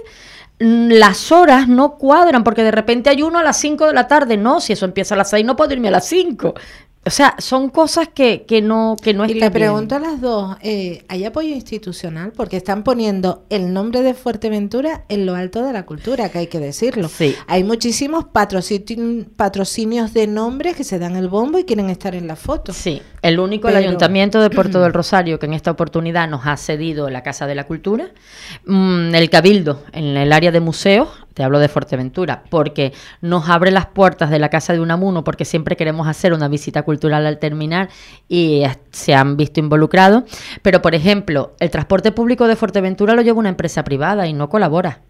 mm, 0.60 0.90
las 0.92 1.32
horas 1.32 1.68
no 1.68 1.98
cuadran 1.98 2.44
porque 2.44 2.62
de 2.62 2.72
repente 2.72 3.10
hay 3.10 3.24
uno 3.24 3.40
a 3.40 3.44
las 3.44 3.58
5 3.58 3.88
de 3.88 3.94
la 3.94 4.08
tarde. 4.08 4.38
No, 4.38 4.62
si 4.62 4.74
eso 4.74 4.86
empieza 4.86 5.16
a 5.16 5.18
las 5.18 5.32
6 5.32 5.44
no 5.44 5.56
puedo 5.56 5.74
irme 5.74 5.88
a 5.88 5.92
las 5.92 6.08
5. 6.08 6.54
O 7.06 7.10
sea, 7.10 7.36
son 7.38 7.70
cosas 7.70 8.08
que, 8.08 8.46
que 8.48 8.62
no 8.62 8.96
que 9.02 9.14
no 9.14 9.26
Y 9.26 9.34
le 9.34 9.52
pregunto 9.52 9.96
a 9.96 10.00
las 10.00 10.22
dos, 10.22 10.56
eh, 10.62 11.04
¿hay 11.10 11.26
apoyo 11.26 11.50
institucional? 11.50 12.32
Porque 12.32 12.56
están 12.56 12.84
poniendo 12.84 13.44
el 13.50 13.74
nombre 13.74 14.02
de 14.02 14.14
Fuerteventura 14.14 15.04
en 15.10 15.26
lo 15.26 15.36
alto 15.36 15.64
de 15.64 15.74
la 15.74 15.86
cultura, 15.86 16.30
que 16.30 16.38
hay 16.38 16.48
que 16.48 16.60
decirlo. 16.60 17.10
Sí. 17.10 17.36
Hay 17.48 17.66
muchísimos 17.66 18.26
patrocinios 18.26 20.14
de 20.14 20.28
nombres 20.28 20.78
que 20.78 20.86
se 20.86 20.98
dan 20.98 21.18
el 21.18 21.28
bombo 21.28 21.60
y 21.60 21.66
quieren 21.66 21.90
estar 21.90 22.16
en 22.16 22.26
la 22.26 22.38
foto. 22.38 22.72
Sí, 22.72 23.02
el 23.22 23.38
único, 23.38 23.68
el 23.68 23.76
Ayuntamiento 23.76 24.42
de 24.42 24.50
Puerto 24.50 24.80
del 24.82 24.94
Rosario, 25.04 25.40
que 25.40 25.46
en 25.46 25.54
esta 25.54 25.72
oportunidad 25.72 26.30
nos 26.30 26.48
ha 26.48 26.56
cedido 26.56 27.10
la 27.10 27.22
Casa 27.22 27.48
de 27.48 27.56
la 27.56 27.66
Cultura, 27.66 28.12
mm, 28.66 29.14
el 29.14 29.30
Cabildo, 29.30 29.84
en 29.92 30.16
el 30.16 30.32
área 30.32 30.52
de 30.52 30.62
museos, 30.62 31.10
te 31.34 31.44
hablo 31.44 31.60
de 31.60 31.68
Fuerteventura, 31.68 32.44
porque 32.50 32.94
nos 33.22 33.50
abre 33.50 33.72
las 33.72 33.88
puertas 33.88 34.30
de 34.30 34.40
la 34.40 34.50
Casa 34.50 34.74
de 34.74 34.80
Unamuno, 34.80 35.24
porque 35.24 35.46
siempre 35.46 35.76
queremos 35.76 36.08
hacer 36.08 36.34
una 36.34 36.48
visita 36.48 36.84
cultural 36.84 37.26
al 37.26 37.40
terminar 37.40 37.90
y 38.28 38.64
se 38.92 39.16
han 39.16 39.38
visto 39.38 39.60
involucrados. 39.60 40.24
Pero, 40.62 40.82
por 40.82 40.96
ejemplo, 40.96 41.54
el 41.60 41.70
transporte 41.70 42.12
público 42.12 42.48
de 42.48 42.56
Fuerteventura 42.56 43.16
lo 43.16 43.22
lleva 43.22 43.40
una 43.40 43.50
empresa 43.50 43.84
privada 43.84 44.28
y 44.28 44.34
no 44.34 44.50
colabora. 44.50 45.02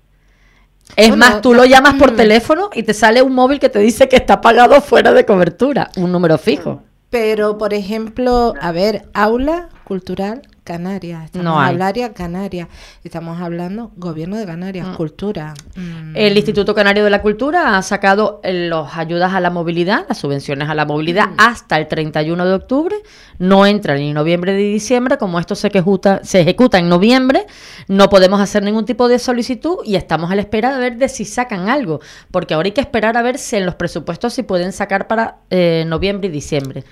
Es 0.95 1.15
más, 1.15 1.41
tú 1.41 1.53
lo 1.53 1.65
llamas 1.65 1.95
por 1.95 2.13
mm. 2.13 2.15
teléfono 2.15 2.69
y 2.73 2.83
te 2.83 2.93
sale 2.93 3.21
un 3.21 3.33
móvil 3.33 3.59
que 3.59 3.69
te 3.69 3.79
dice 3.79 4.09
que 4.09 4.17
está 4.17 4.41
pagado 4.41 4.81
fuera 4.81 5.13
de 5.13 5.25
cobertura, 5.25 5.89
un 5.95 6.11
número 6.11 6.37
fijo. 6.37 6.83
Pero, 7.09 7.57
por 7.57 7.73
ejemplo, 7.73 8.53
a 8.59 8.71
ver, 8.71 9.03
aula 9.13 9.69
cultural 9.83 10.41
Canarias, 10.63 11.25
estamos 11.25 11.43
no 11.43 11.59
hablando 11.59 12.13
Canarias, 12.13 12.69
estamos 13.03 13.41
hablando 13.41 13.91
gobierno 13.97 14.37
de 14.37 14.45
Canarias, 14.45 14.87
mm. 14.87 14.95
cultura. 14.95 15.53
Mm. 15.75 16.15
El 16.15 16.37
Instituto 16.37 16.73
Canario 16.73 17.03
de 17.03 17.09
la 17.09 17.21
Cultura 17.21 17.77
ha 17.77 17.81
sacado 17.81 18.39
eh, 18.43 18.69
las 18.69 18.97
ayudas 18.97 19.33
a 19.33 19.41
la 19.41 19.49
movilidad, 19.49 20.05
las 20.07 20.19
subvenciones 20.19 20.69
a 20.69 20.73
la 20.73 20.85
movilidad 20.85 21.27
mm. 21.31 21.35
hasta 21.37 21.77
el 21.77 21.89
31 21.89 22.45
de 22.45 22.53
octubre, 22.53 22.95
no 23.39 23.65
entra 23.65 23.95
ni 23.95 24.13
noviembre 24.13 24.55
ni 24.55 24.63
diciembre, 24.63 25.17
como 25.17 25.37
esto 25.37 25.53
se 25.55 25.67
ejecuta, 25.67 26.21
se 26.23 26.39
ejecuta 26.39 26.79
en 26.79 26.87
noviembre, 26.87 27.45
no 27.89 28.09
podemos 28.09 28.39
hacer 28.39 28.63
ningún 28.63 28.85
tipo 28.85 29.09
de 29.09 29.19
solicitud 29.19 29.79
y 29.83 29.97
estamos 29.97 30.31
a 30.31 30.35
la 30.35 30.41
espera 30.41 30.73
de 30.73 30.79
ver 30.79 30.97
de 30.97 31.09
si 31.09 31.25
sacan 31.25 31.67
algo, 31.67 31.99
porque 32.31 32.53
ahora 32.53 32.67
hay 32.67 32.71
que 32.71 32.81
esperar 32.81 33.17
a 33.17 33.21
ver 33.21 33.37
si 33.37 33.57
en 33.57 33.65
los 33.65 33.75
presupuestos 33.75 34.33
se 34.33 34.45
pueden 34.45 34.71
sacar 34.71 35.07
para 35.07 35.39
eh, 35.49 35.83
noviembre 35.87 36.29
y 36.29 36.31
diciembre, 36.31 36.85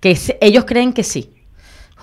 que 0.00 0.18
ellos 0.42 0.66
creen 0.66 0.92
que 0.92 1.04
sí 1.04 1.30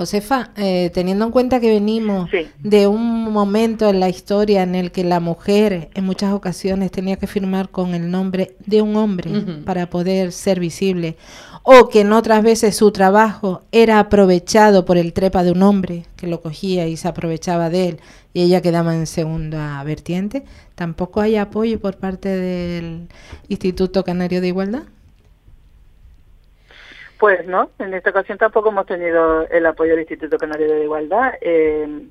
Josefa, 0.01 0.49
eh, 0.57 0.89
teniendo 0.91 1.25
en 1.25 1.31
cuenta 1.31 1.59
que 1.59 1.69
venimos 1.69 2.27
de 2.57 2.87
un 2.87 3.31
momento 3.31 3.87
en 3.87 3.99
la 3.99 4.09
historia 4.09 4.63
en 4.63 4.73
el 4.73 4.91
que 4.91 5.03
la 5.03 5.19
mujer 5.19 5.89
en 5.93 6.05
muchas 6.05 6.33
ocasiones 6.33 6.89
tenía 6.89 7.17
que 7.17 7.27
firmar 7.27 7.69
con 7.69 7.93
el 7.93 8.09
nombre 8.09 8.55
de 8.65 8.81
un 8.81 8.95
hombre 8.95 9.29
para 9.63 9.91
poder 9.91 10.31
ser 10.31 10.59
visible, 10.59 11.17
o 11.61 11.87
que 11.87 12.01
en 12.01 12.13
otras 12.13 12.41
veces 12.41 12.75
su 12.75 12.91
trabajo 12.91 13.61
era 13.71 13.99
aprovechado 13.99 14.85
por 14.85 14.97
el 14.97 15.13
trepa 15.13 15.43
de 15.43 15.51
un 15.51 15.61
hombre 15.61 16.05
que 16.15 16.25
lo 16.25 16.41
cogía 16.41 16.87
y 16.87 16.97
se 16.97 17.07
aprovechaba 17.07 17.69
de 17.69 17.89
él 17.89 17.99
y 18.33 18.41
ella 18.41 18.61
quedaba 18.61 18.95
en 18.95 19.05
segunda 19.05 19.83
vertiente, 19.83 20.45
tampoco 20.73 21.21
hay 21.21 21.35
apoyo 21.35 21.79
por 21.79 21.97
parte 21.97 22.29
del 22.29 23.07
Instituto 23.49 24.03
Canario 24.03 24.41
de 24.41 24.47
Igualdad. 24.47 24.83
Pues 27.21 27.45
no, 27.45 27.69
en 27.77 27.93
esta 27.93 28.09
ocasión 28.09 28.39
tampoco 28.39 28.69
hemos 28.69 28.87
tenido 28.87 29.47
el 29.49 29.63
apoyo 29.67 29.91
del 29.91 29.99
Instituto 29.99 30.39
Canario 30.39 30.73
de 30.73 30.85
Igualdad. 30.85 31.33
Eh, 31.39 32.07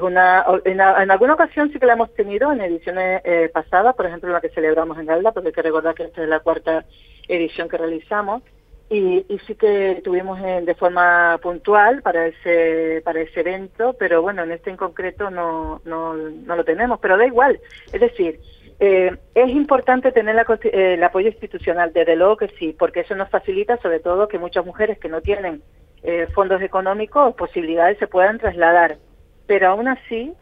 una, 0.00 0.44
en, 0.64 0.80
alguna 0.80 1.34
ocasión 1.34 1.72
sí 1.72 1.80
que 1.80 1.86
la 1.86 1.94
hemos 1.94 2.14
tenido 2.14 2.52
en 2.52 2.60
ediciones 2.60 3.20
eh, 3.24 3.50
pasadas, 3.52 3.96
por 3.96 4.06
ejemplo 4.06 4.30
la 4.30 4.40
que 4.40 4.50
celebramos 4.50 4.96
en 4.96 5.06
Galda, 5.06 5.32
porque 5.32 5.48
hay 5.48 5.52
que 5.52 5.62
recordar 5.62 5.96
que 5.96 6.04
esta 6.04 6.22
es 6.22 6.28
la 6.28 6.38
cuarta 6.38 6.84
edición 7.26 7.68
que 7.68 7.78
realizamos, 7.78 8.44
y, 8.88 9.26
sí 9.44 9.56
que 9.56 10.00
tuvimos 10.04 10.40
de 10.40 10.74
forma 10.76 11.40
puntual 11.42 12.00
para 12.02 12.28
ese 12.28 13.02
para 13.04 13.22
ese 13.22 13.40
evento, 13.40 13.96
pero 13.98 14.22
bueno, 14.22 14.44
en 14.44 14.52
este 14.52 14.70
en 14.70 14.76
concreto 14.76 15.30
no, 15.32 15.80
no, 15.84 16.14
no 16.14 16.54
lo 16.54 16.64
tenemos, 16.64 17.00
pero 17.00 17.16
da 17.16 17.26
igual. 17.26 17.58
Es 17.92 18.00
decir, 18.00 18.38
eh, 18.80 19.16
es 19.34 19.50
importante 19.50 20.12
tener 20.12 20.36
eh, 20.36 20.94
el 20.94 21.04
apoyo 21.04 21.28
institucional, 21.28 21.92
desde 21.92 22.16
luego 22.16 22.36
que 22.36 22.48
sí, 22.58 22.74
porque 22.78 23.00
eso 23.00 23.14
nos 23.14 23.30
facilita 23.30 23.76
sobre 23.78 24.00
todo 24.00 24.28
que 24.28 24.38
muchas 24.38 24.64
mujeres 24.64 24.98
que 24.98 25.08
no 25.08 25.20
tienen 25.20 25.62
eh, 26.02 26.26
fondos 26.34 26.60
económicos 26.62 27.28
o 27.28 27.36
posibilidades 27.36 27.98
se 27.98 28.06
puedan 28.06 28.38
trasladar, 28.38 28.98
pero 29.46 29.68
aún 29.68 29.88
así 29.88 30.32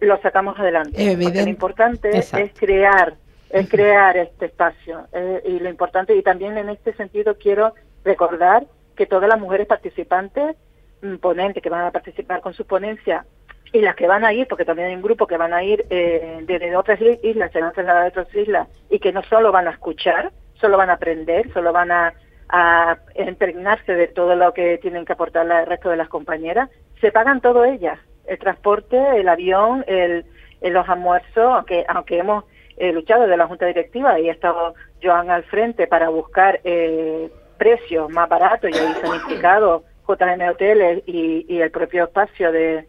lo 0.00 0.20
sacamos 0.22 0.58
adelante. 0.58 1.16
Lo 1.16 1.48
importante 1.48 2.10
es 2.18 2.32
crear, 2.58 3.14
es 3.48 3.68
crear 3.68 4.16
este 4.16 4.46
espacio 4.46 5.06
y 5.44 5.60
lo 5.60 5.68
importante 5.68 6.16
y 6.16 6.22
también 6.22 6.58
en 6.58 6.68
este 6.68 6.94
sentido 6.94 7.36
quiero 7.38 7.72
recordar 8.04 8.66
que 8.96 9.06
todas 9.06 9.28
las 9.28 9.38
mujeres 9.38 9.68
participantes 9.68 10.56
mm, 11.02 11.16
ponentes 11.16 11.62
que 11.62 11.70
van 11.70 11.86
a 11.86 11.92
participar 11.92 12.40
con 12.40 12.54
su 12.54 12.66
ponencia 12.66 13.24
y 13.72 13.80
las 13.80 13.96
que 13.96 14.06
van 14.06 14.24
a 14.24 14.32
ir, 14.32 14.46
porque 14.48 14.64
también 14.64 14.88
hay 14.88 14.94
un 14.94 15.02
grupo 15.02 15.26
que 15.26 15.36
van 15.36 15.52
a 15.52 15.62
ir 15.62 15.84
eh, 15.90 16.40
desde 16.42 16.76
otras 16.76 17.00
islas, 17.22 17.52
se 17.52 17.60
van 17.60 17.70
a 17.70 17.72
trasladar 17.72 18.02
de 18.02 18.20
otras 18.20 18.34
islas, 18.34 18.68
y 18.90 18.98
que 18.98 19.12
no 19.12 19.22
solo 19.24 19.52
van 19.52 19.68
a 19.68 19.72
escuchar, 19.72 20.32
solo 20.54 20.76
van 20.76 20.90
a 20.90 20.94
aprender, 20.94 21.52
solo 21.52 21.72
van 21.72 21.90
a, 21.90 22.14
a 22.48 22.98
impregnarse 23.14 23.94
de 23.94 24.08
todo 24.08 24.34
lo 24.36 24.52
que 24.54 24.78
tienen 24.78 25.04
que 25.04 25.12
aportar 25.12 25.50
el 25.50 25.66
resto 25.66 25.90
de 25.90 25.96
las 25.96 26.08
compañeras, 26.08 26.70
se 27.00 27.12
pagan 27.12 27.40
todo 27.40 27.64
ellas, 27.64 27.98
el 28.26 28.38
transporte, 28.38 28.96
el 29.18 29.28
avión, 29.28 29.84
el, 29.86 30.24
los 30.60 30.88
almuerzos, 30.88 31.54
aunque, 31.54 31.84
aunque 31.88 32.18
hemos 32.18 32.44
eh, 32.76 32.92
luchado 32.92 33.22
desde 33.22 33.36
la 33.36 33.46
Junta 33.46 33.66
Directiva 33.66 34.18
y 34.20 34.28
ha 34.28 34.32
estado 34.32 34.74
Joan 35.02 35.30
al 35.30 35.44
frente 35.44 35.86
para 35.86 36.08
buscar 36.08 36.60
eh, 36.64 37.30
precios 37.58 38.10
más 38.10 38.28
baratos 38.28 38.70
y 38.70 38.78
ahí 38.78 38.94
indicado 39.28 39.84
JM 40.06 40.48
Hoteles 40.50 41.02
y, 41.06 41.46
y 41.48 41.60
el 41.60 41.70
propio 41.70 42.04
espacio 42.04 42.52
de 42.52 42.86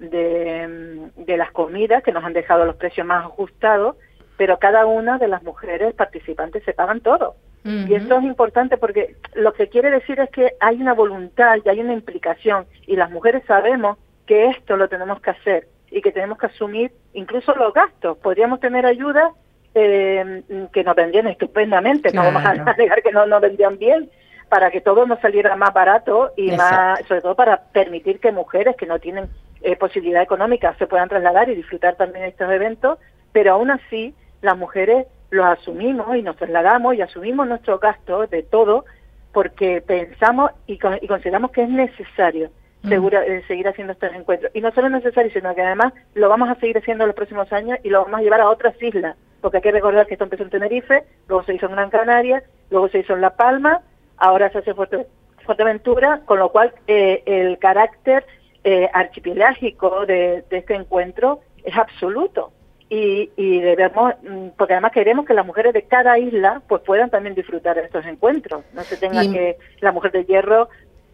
de, 0.00 1.10
de 1.16 1.36
las 1.36 1.52
comidas 1.52 2.02
que 2.02 2.12
nos 2.12 2.24
han 2.24 2.32
dejado 2.32 2.64
los 2.64 2.76
precios 2.76 3.06
más 3.06 3.24
ajustados, 3.24 3.96
pero 4.36 4.58
cada 4.58 4.86
una 4.86 5.18
de 5.18 5.28
las 5.28 5.42
mujeres 5.42 5.94
participantes 5.94 6.64
se 6.64 6.72
pagan 6.72 7.00
todo. 7.00 7.36
Y 7.62 7.94
esto 7.94 8.16
es 8.16 8.24
importante 8.24 8.78
porque 8.78 9.16
lo 9.34 9.52
que 9.52 9.68
quiere 9.68 9.90
decir 9.90 10.18
es 10.18 10.30
que 10.30 10.54
hay 10.60 10.80
una 10.80 10.94
voluntad 10.94 11.58
y 11.62 11.68
hay 11.68 11.80
una 11.80 11.92
implicación 11.92 12.64
y 12.86 12.96
las 12.96 13.10
mujeres 13.10 13.42
sabemos 13.46 13.98
que 14.24 14.46
esto 14.46 14.78
lo 14.78 14.88
tenemos 14.88 15.20
que 15.20 15.30
hacer 15.30 15.68
y 15.90 16.00
que 16.00 16.10
tenemos 16.10 16.38
que 16.38 16.46
asumir 16.46 16.90
incluso 17.12 17.54
los 17.54 17.74
gastos. 17.74 18.16
Podríamos 18.16 18.60
tener 18.60 18.86
ayuda 18.86 19.32
eh, 19.74 20.42
que 20.72 20.84
nos 20.84 20.96
vendían 20.96 21.26
estupendamente, 21.26 22.10
no 22.12 22.22
vamos 22.22 22.44
a 22.44 22.54
negar 22.78 23.02
que 23.02 23.12
no 23.12 23.26
nos 23.26 23.42
vendían 23.42 23.76
bien, 23.76 24.08
para 24.48 24.70
que 24.70 24.80
todo 24.80 25.04
nos 25.04 25.20
saliera 25.20 25.54
más 25.54 25.74
barato 25.74 26.32
y 26.36 26.52
más, 26.52 27.00
sobre 27.06 27.20
todo 27.20 27.34
para 27.36 27.64
permitir 27.72 28.20
que 28.20 28.32
mujeres 28.32 28.74
que 28.76 28.86
no 28.86 28.98
tienen 28.98 29.28
eh, 29.62 29.76
posibilidad 29.76 30.22
económica 30.22 30.74
se 30.78 30.86
puedan 30.86 31.08
trasladar 31.08 31.48
y 31.48 31.54
disfrutar 31.54 31.96
también 31.96 32.22
de 32.22 32.30
estos 32.30 32.50
eventos, 32.50 32.98
pero 33.32 33.52
aún 33.52 33.70
así 33.70 34.14
las 34.40 34.56
mujeres 34.56 35.06
los 35.30 35.46
asumimos 35.46 36.16
y 36.16 36.22
nos 36.22 36.36
trasladamos 36.36 36.94
y 36.94 37.02
asumimos 37.02 37.46
nuestros 37.46 37.80
gastos 37.80 38.30
de 38.30 38.42
todo 38.42 38.84
porque 39.32 39.80
pensamos 39.80 40.50
y, 40.66 40.78
consideramos 40.78 41.52
que 41.52 41.62
es 41.62 41.68
necesario. 41.68 42.50
segura, 42.88 43.24
eh, 43.26 43.44
seguir 43.46 43.68
haciendo 43.68 43.92
estos 43.92 44.12
encuentros. 44.14 44.50
Y 44.54 44.62
no 44.62 44.72
solo 44.72 44.86
es 44.86 44.94
necesario, 44.94 45.30
sino 45.30 45.54
que 45.54 45.60
además 45.60 45.92
lo 46.14 46.30
vamos 46.30 46.48
a 46.48 46.54
seguir 46.54 46.78
haciendo 46.78 47.04
en 47.04 47.08
los 47.08 47.16
próximos 47.16 47.52
años 47.52 47.78
y 47.82 47.90
lo 47.90 48.02
vamos 48.02 48.20
a 48.20 48.22
llevar 48.22 48.40
a 48.40 48.48
otras 48.48 48.74
islas, 48.82 49.16
porque 49.42 49.58
hay 49.58 49.62
que 49.62 49.72
recordar 49.72 50.06
que 50.06 50.14
esto 50.14 50.24
empezó 50.24 50.44
en 50.44 50.50
Tenerife, 50.50 51.04
luego 51.28 51.44
se 51.44 51.54
hizo 51.54 51.66
en 51.66 51.72
Gran 51.72 51.90
Canaria, 51.90 52.42
luego 52.70 52.88
se 52.88 53.00
hizo 53.00 53.12
en 53.12 53.20
La 53.20 53.36
Palma, 53.36 53.82
ahora 54.16 54.50
se 54.50 54.58
hace 54.58 54.70
en 54.70 55.06
Fuerteventura, 55.44 56.22
con 56.24 56.38
lo 56.38 56.50
cual 56.50 56.72
eh, 56.86 57.22
el 57.26 57.58
carácter 57.58 58.24
eh, 58.64 58.88
archipelágico 58.92 60.06
de, 60.06 60.44
de 60.50 60.58
este 60.58 60.74
encuentro 60.74 61.40
es 61.64 61.76
absoluto 61.76 62.52
y, 62.90 63.30
y 63.36 63.60
debemos, 63.60 64.14
mm, 64.22 64.48
porque 64.58 64.74
además 64.74 64.92
queremos 64.92 65.24
que 65.24 65.32
las 65.32 65.46
mujeres 65.46 65.72
de 65.72 65.82
cada 65.82 66.18
isla 66.18 66.60
pues 66.68 66.82
puedan 66.82 67.08
también 67.08 67.36
disfrutar 67.36 67.76
de 67.76 67.84
estos 67.84 68.04
encuentros. 68.04 68.64
No 68.74 68.82
se 68.82 68.96
tenga 68.96 69.22
que 69.22 69.56
la 69.80 69.92
mujer 69.92 70.10
de 70.10 70.24
hierro 70.24 70.68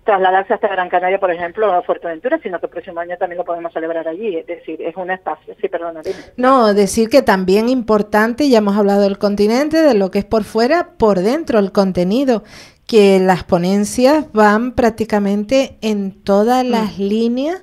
trasladarse 0.07 0.55
hasta 0.55 0.69
Gran 0.69 0.89
Canaria, 0.89 1.19
por 1.19 1.31
ejemplo, 1.31 1.69
o 1.69 1.73
a 1.73 1.83
Fuerteventura, 1.83 2.39
sino 2.43 2.59
que 2.61 2.67
el 2.67 2.73
próximo 2.73 3.01
año 3.01 3.17
también 3.19 3.39
lo 3.39 3.45
podemos 3.45 3.73
celebrar 3.73 4.09
allí. 4.09 4.37
Es 4.37 4.47
decir, 4.47 4.81
es 4.81 4.97
un 4.97 5.11
espacio. 5.11 5.55
Sí, 5.61 5.69
perdona. 5.69 6.01
No, 6.37 6.73
decir 6.73 7.11
que 7.11 7.23
también 7.23 7.69
importante, 7.69 8.49
ya 8.49 8.59
hemos 8.59 8.77
hablado 8.77 9.03
del 9.03 9.19
continente, 9.19 9.83
de 9.83 9.95
lo 9.95 10.11
que 10.11 10.21
es 10.21 10.25
por 10.25 10.45
fuera, 10.45 10.93
por 10.97 11.19
dentro, 11.19 11.59
el 11.59 11.73
contenido 11.73 12.45
que 12.87 13.19
las 13.19 13.45
ponencias 13.45 14.27
van 14.33 14.73
prácticamente 14.73 15.77
en 15.81 16.13
todas 16.13 16.65
mm. 16.65 16.69
las 16.69 16.99
líneas 16.99 17.63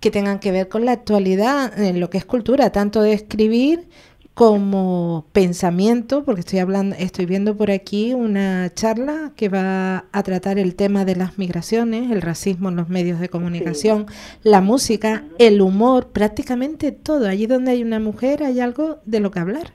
que 0.00 0.10
tengan 0.10 0.38
que 0.38 0.52
ver 0.52 0.68
con 0.68 0.84
la 0.84 0.92
actualidad, 0.92 1.78
en 1.80 2.00
lo 2.00 2.10
que 2.10 2.18
es 2.18 2.24
cultura, 2.24 2.70
tanto 2.70 3.00
de 3.00 3.14
escribir 3.14 3.88
como 4.34 5.26
pensamiento, 5.32 6.24
porque 6.24 6.40
estoy 6.40 6.58
hablando, 6.58 6.96
estoy 6.98 7.24
viendo 7.24 7.56
por 7.56 7.70
aquí 7.70 8.14
una 8.14 8.70
charla 8.74 9.32
que 9.36 9.48
va 9.48 10.06
a 10.10 10.22
tratar 10.24 10.58
el 10.58 10.74
tema 10.74 11.04
de 11.04 11.14
las 11.14 11.38
migraciones, 11.38 12.10
el 12.10 12.20
racismo 12.20 12.68
en 12.68 12.76
los 12.76 12.88
medios 12.88 13.20
de 13.20 13.28
comunicación, 13.28 14.06
la 14.42 14.60
música, 14.60 15.24
el 15.38 15.62
humor, 15.62 16.08
prácticamente 16.08 16.90
todo. 16.90 17.28
Allí 17.28 17.46
donde 17.46 17.70
hay 17.70 17.82
una 17.82 18.00
mujer 18.00 18.42
hay 18.42 18.58
algo 18.58 18.98
de 19.06 19.20
lo 19.20 19.30
que 19.30 19.38
hablar. 19.38 19.72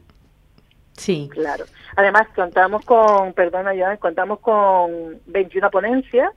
Sí. 1.00 1.30
Claro. 1.32 1.66
Además 1.96 2.28
contamos 2.36 2.86
con, 2.86 3.34
perdona 3.34 3.74
ya, 3.74 3.98
contamos 3.98 4.40
con 4.40 5.20
21 5.28 5.72
ponencias 5.72 6.32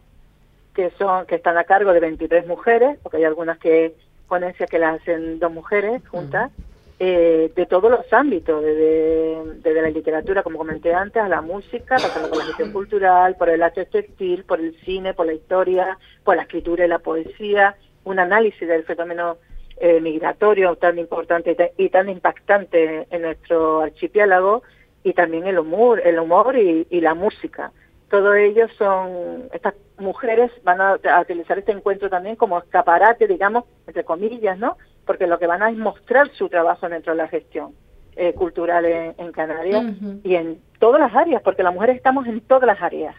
que 0.74 0.90
son 0.98 1.26
que 1.26 1.34
están 1.34 1.58
a 1.58 1.64
cargo 1.64 1.92
de 1.92 2.00
23 2.00 2.46
mujeres, 2.46 2.98
porque 3.02 3.18
hay 3.18 3.24
algunas 3.24 3.58
que 3.58 3.94
ponencias 4.28 4.70
que 4.70 4.78
las 4.78 5.00
hacen 5.00 5.38
dos 5.38 5.52
mujeres 5.52 6.00
juntas, 6.08 6.50
eh, 6.98 7.52
de 7.54 7.66
todos 7.66 7.90
los 7.90 8.10
ámbitos, 8.12 8.62
desde, 8.62 9.82
la 9.82 9.90
literatura, 9.90 10.42
como 10.42 10.58
comenté 10.58 10.94
antes, 10.94 11.22
a 11.22 11.28
la 11.28 11.42
música, 11.42 11.96
pasando 11.96 12.28
por 12.28 12.38
la 12.38 12.44
gestión 12.44 12.72
cultural, 12.72 13.36
por 13.36 13.48
el 13.48 13.62
arte 13.62 13.84
textil, 13.84 14.44
por 14.44 14.60
el 14.60 14.74
cine, 14.84 15.12
por 15.12 15.26
la 15.26 15.34
historia, 15.34 15.98
por 16.24 16.36
la 16.36 16.42
escritura 16.42 16.84
y 16.84 16.88
la 16.88 17.00
poesía, 17.00 17.76
un 18.04 18.18
análisis 18.20 18.66
del 18.66 18.84
fenómeno 18.84 19.36
eh, 19.78 20.00
migratorio 20.00 20.76
tan 20.76 20.98
importante 20.98 21.72
y 21.76 21.88
tan 21.88 22.08
impactante 22.08 23.06
en 23.10 23.22
nuestro 23.22 23.80
archipiélago, 23.80 24.62
y 25.04 25.14
también 25.14 25.46
el 25.46 25.58
humor, 25.58 26.00
el 26.04 26.18
humor 26.18 26.56
y 26.56 27.00
la 27.00 27.14
música 27.14 27.72
todo 28.12 28.34
ellos 28.34 28.70
son, 28.76 29.48
estas 29.54 29.72
mujeres 29.96 30.50
van 30.64 30.82
a, 30.82 30.98
utilizar 31.22 31.58
este 31.58 31.72
encuentro 31.72 32.10
también 32.10 32.36
como 32.36 32.58
escaparate, 32.58 33.26
digamos, 33.26 33.64
entre 33.86 34.04
comillas, 34.04 34.58
¿no? 34.58 34.76
Porque 35.06 35.26
lo 35.26 35.38
que 35.38 35.46
van 35.46 35.62
a 35.62 35.70
es 35.70 35.78
mostrar 35.78 36.28
su 36.34 36.50
trabajo 36.50 36.90
dentro 36.90 37.14
de 37.14 37.16
la 37.16 37.28
gestión 37.28 37.72
eh, 38.16 38.34
cultural 38.34 38.84
en, 38.84 39.32
Canarias 39.32 39.94
y 40.24 40.34
en 40.34 40.60
todas 40.78 41.00
las 41.00 41.16
áreas, 41.16 41.40
porque 41.40 41.62
las 41.62 41.72
mujeres 41.72 41.96
estamos 41.96 42.26
en 42.26 42.42
todas 42.42 42.66
las 42.66 42.82
áreas. 42.82 43.16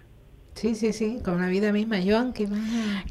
Sí, 0.55 0.75
sí, 0.75 0.93
sí, 0.93 1.19
con 1.23 1.41
la 1.41 1.47
vida 1.47 1.71
misma. 1.71 1.97
Joan, 2.05 2.31
¿qué 2.31 2.47
más? 2.47 2.59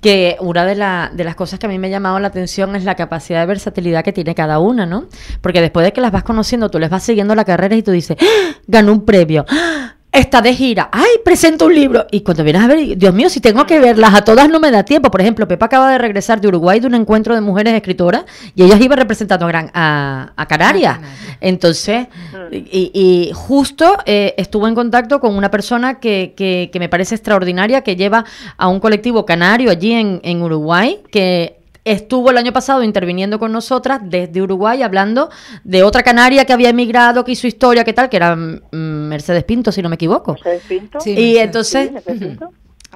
Que 0.00 0.36
una 0.40 0.64
de, 0.64 0.74
de 0.74 1.24
las 1.24 1.34
cosas 1.34 1.58
que 1.58 1.66
a 1.66 1.68
mí 1.68 1.78
me 1.78 1.88
ha 1.88 1.90
llamado 1.90 2.18
la 2.18 2.28
atención 2.28 2.74
es 2.76 2.84
la 2.84 2.94
capacidad 2.94 3.40
de 3.40 3.46
versatilidad 3.46 4.04
que 4.04 4.12
tiene 4.12 4.34
cada 4.34 4.58
una, 4.58 4.86
¿no? 4.86 5.06
Porque 5.40 5.60
después 5.60 5.84
de 5.84 5.92
que 5.92 6.00
las 6.00 6.12
vas 6.12 6.22
conociendo, 6.22 6.70
tú 6.70 6.78
les 6.78 6.88
vas 6.88 7.02
siguiendo 7.02 7.34
la 7.34 7.44
carrera 7.44 7.74
y 7.74 7.82
tú 7.82 7.90
dices, 7.90 8.16
¡Ah! 8.20 8.56
ganó 8.66 8.92
un 8.92 9.04
premio, 9.04 9.44
¡Ah! 9.48 9.96
Está 10.12 10.42
de 10.42 10.54
gira, 10.54 10.90
ay, 10.92 11.08
presento 11.24 11.66
un 11.66 11.74
libro. 11.74 12.06
Y 12.10 12.20
cuando 12.20 12.44
vienes 12.44 12.62
a 12.62 12.66
ver, 12.66 12.98
Dios 12.98 13.14
mío, 13.14 13.30
si 13.30 13.40
tengo 13.40 13.64
que 13.64 13.80
verlas 13.80 14.14
a 14.14 14.22
todas 14.22 14.48
no 14.48 14.60
me 14.60 14.70
da 14.70 14.84
tiempo. 14.84 15.10
Por 15.10 15.22
ejemplo, 15.22 15.48
Pepa 15.48 15.66
acaba 15.66 15.90
de 15.90 15.98
regresar 15.98 16.40
de 16.40 16.48
Uruguay 16.48 16.80
de 16.80 16.86
un 16.86 16.94
encuentro 16.94 17.34
de 17.34 17.40
mujeres 17.40 17.72
escritoras 17.72 18.24
y 18.54 18.62
ellas 18.62 18.78
iban 18.80 18.98
representando 18.98 19.46
a, 19.46 19.48
Gran, 19.48 19.70
a, 19.72 20.46
Canarias. 20.46 20.98
Entonces, 21.40 22.08
y, 22.52 23.30
justo 23.34 23.96
eh, 24.04 24.34
estuvo 24.36 24.68
en 24.68 24.74
contacto 24.74 25.18
con 25.18 25.34
una 25.34 25.50
persona 25.50 25.98
que, 25.98 26.34
que, 26.36 26.68
que, 26.70 26.78
me 26.78 26.90
parece 26.90 27.14
extraordinaria, 27.14 27.80
que 27.80 27.96
lleva 27.96 28.24
a 28.58 28.68
un 28.68 28.80
colectivo 28.80 29.24
canario 29.24 29.70
allí 29.70 29.92
en, 29.92 30.20
en 30.22 30.42
Uruguay, 30.42 31.00
que 31.10 31.61
estuvo 31.84 32.30
el 32.30 32.38
año 32.38 32.52
pasado 32.52 32.82
interviniendo 32.82 33.38
con 33.38 33.52
nosotras 33.52 34.00
desde 34.02 34.40
Uruguay 34.42 34.82
hablando 34.82 35.30
de 35.64 35.82
otra 35.82 36.02
canaria 36.02 36.44
que 36.44 36.52
había 36.52 36.70
emigrado, 36.70 37.24
que 37.24 37.32
hizo 37.32 37.46
historia, 37.46 37.84
que 37.84 37.92
tal, 37.92 38.08
que 38.08 38.16
era 38.16 38.36
mm, 38.36 38.60
Mercedes 38.72 39.44
Pinto, 39.44 39.72
si 39.72 39.82
no 39.82 39.88
me 39.88 39.96
equivoco. 39.96 40.32
Mercedes 40.32 40.62
Pinto. 40.68 40.98
y 41.06 41.38
entonces... 41.38 41.90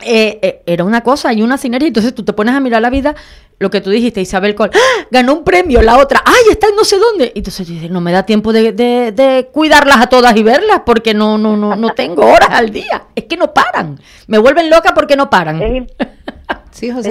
Eh, 0.03 0.39
eh, 0.43 0.63
era 0.67 0.85
una 0.85 1.03
cosa 1.03 1.33
y 1.33 1.41
una 1.41 1.57
sinergia. 1.57 1.89
Entonces 1.89 2.15
tú 2.15 2.23
te 2.23 2.35
pones 2.35 2.55
a 2.55 2.61
mirar 2.61 2.83
la 2.83 2.91
vida, 2.91 3.15
lo 3.59 3.71
que 3.71 3.81
tú 3.81 3.89
dijiste, 3.89 4.21
Isabel 4.21 4.55
Col, 4.55 4.71
¡Ah! 4.75 5.07
ganó 5.11 5.33
un 5.33 5.43
premio, 5.43 5.81
la 5.81 5.97
otra, 5.97 6.23
¡ay, 6.23 6.51
está 6.51 6.69
en 6.69 6.77
no 6.77 6.85
sé 6.85 6.99
dónde! 6.99 7.33
Y 7.35 7.39
entonces 7.39 7.67
dices, 7.67 7.91
no 7.91 8.03
me 8.03 8.13
da 8.13 8.25
tiempo 8.25 8.53
de, 8.53 8.73
de, 8.73 9.49
cuidarlas 9.53 9.97
a 10.03 10.07
todas 10.09 10.37
y 10.37 10.43
verlas 10.43 10.83
porque 10.85 11.15
no, 11.15 11.39
no, 11.39 11.57
no, 11.57 11.77
no 11.77 11.95
tengo 11.95 12.27
horas 12.27 12.51
al 12.51 12.71
día. 12.71 13.07
Es 13.15 13.25
que 13.25 13.39
no 13.39 13.55
paran. 13.55 13.99
Me 14.27 14.37
vuelven 14.37 14.69
loca 14.69 14.93
porque 14.93 15.17
no 15.17 15.31
paran. 15.31 15.63
Es 15.63 15.85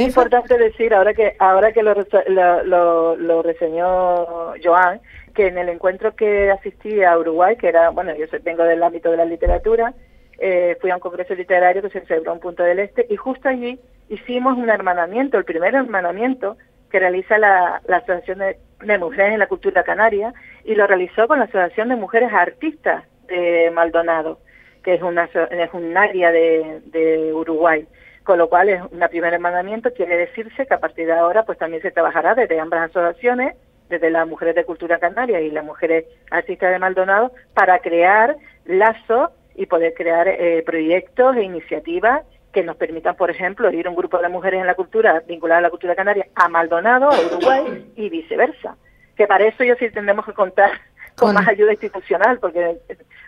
importante 0.04 0.58
decir, 0.58 0.94
ahora 0.94 1.14
que 1.14 1.36
ahora 1.40 1.72
que 1.72 1.82
lo, 1.82 1.96
lo, 2.28 3.16
lo, 3.16 3.42
reseñó 3.42 4.54
Joan, 4.64 5.02
que 5.34 5.48
en 5.48 5.58
el 5.58 5.70
encuentro 5.70 6.16
que 6.16 6.52
asistí 6.52 7.04
a 7.04 7.18
Uruguay, 7.18 7.56
que 7.58 7.70
era, 7.70 7.90
bueno, 7.90 8.14
yo 8.16 8.26
vengo 8.44 8.64
del 8.64 8.84
ámbito 8.84 9.12
de 9.12 9.18
la 9.18 9.26
literatura, 9.26 9.94
eh, 10.38 10.78
fui 10.82 10.92
a 10.92 10.96
un 10.96 11.02
congreso 11.02 11.34
literario 11.34 11.82
que 11.82 11.90
se 11.90 12.06
celebró 12.06 12.34
en 12.34 12.40
Punto 12.40 12.64
del 12.64 12.80
Este, 12.80 13.06
y 13.10 13.16
justo 13.16 13.50
allí 13.50 13.80
hicimos 14.10 14.58
un 14.58 14.70
hermanamiento, 14.70 15.38
el 15.38 15.46
primer 15.46 15.74
hermanamiento 15.74 16.58
que 16.92 17.00
realiza 17.00 17.38
la, 17.38 17.82
Asociación 17.88 18.40
de, 18.40 18.98
Mujeres 19.00 19.34
en 19.34 19.40
la 19.40 19.48
Cultura 19.48 19.84
Canaria, 19.84 20.34
y 20.64 20.76
lo 20.76 20.86
realizó 20.86 21.28
con 21.28 21.40
la 21.40 21.46
Asociación 21.46 21.90
de 21.90 21.96
Mujeres 21.96 22.32
Artistas 22.32 23.04
de 23.28 23.72
Maldonado, 23.74 24.40
que 24.84 24.94
es, 24.94 25.02
una, 25.02 25.24
es 25.24 25.74
un 25.74 25.98
área 25.98 26.32
de 26.32 27.32
Uruguay 27.34 27.88
con 28.26 28.40
lo 28.40 28.50
cual 28.50 28.70
es 28.70 28.82
un 28.82 29.00
primer 29.08 29.34
hermanamiento, 29.34 29.94
quiere 29.94 30.18
decirse 30.18 30.66
que 30.66 30.74
a 30.74 30.80
partir 30.80 31.06
de 31.06 31.14
ahora 31.14 31.44
pues 31.44 31.60
también 31.60 31.84
se 31.84 31.92
trabajará 31.92 32.34
desde 32.34 32.60
ambas 32.60 32.90
asociaciones, 32.90 33.56
desde 33.88 34.10
las 34.10 34.28
mujeres 34.28 34.56
de 34.56 34.66
cultura 34.66 34.98
canaria 34.98 35.40
y 35.42 35.52
las 35.52 35.64
mujeres 35.64 36.06
artistas 36.32 36.72
de 36.72 36.80
Maldonado, 36.80 37.32
para 37.54 37.80
crear 37.80 38.36
lazos 38.66 39.30
y 39.54 39.68
poder 39.68 39.94
crear 39.94 40.28
eh, 40.28 40.64
proyectos 40.66 41.38
e 41.38 41.44
iniciativas 41.44 42.24
que 42.52 42.64
nos 42.64 42.78
permitan, 42.78 43.16
por 43.16 43.30
ejemplo, 43.30 43.72
ir 43.72 43.88
un 43.88 43.96
grupo 43.96 44.18
de 44.18 44.28
mujeres 44.28 44.60
en 44.60 44.68
la 44.68 44.74
cultura 44.74 45.22
vinculada 45.28 45.60
a 45.60 45.62
la 45.62 45.70
cultura 45.70 45.96
canaria 45.96 46.26
a 46.34 46.50
Maldonado, 46.50 47.12
a 47.12 47.20
Uruguay 47.28 47.92
y 47.96 48.10
viceversa. 48.10 48.76
Que 49.16 49.28
para 49.28 49.46
eso 49.46 49.64
yo 49.64 49.76
sí 49.76 49.90
tendremos 49.92 50.26
que 50.26 50.34
contar 50.34 50.72
con, 51.18 51.34
más 51.34 51.48
ayuda 51.48 51.72
institucional, 51.72 52.40
porque 52.40 52.78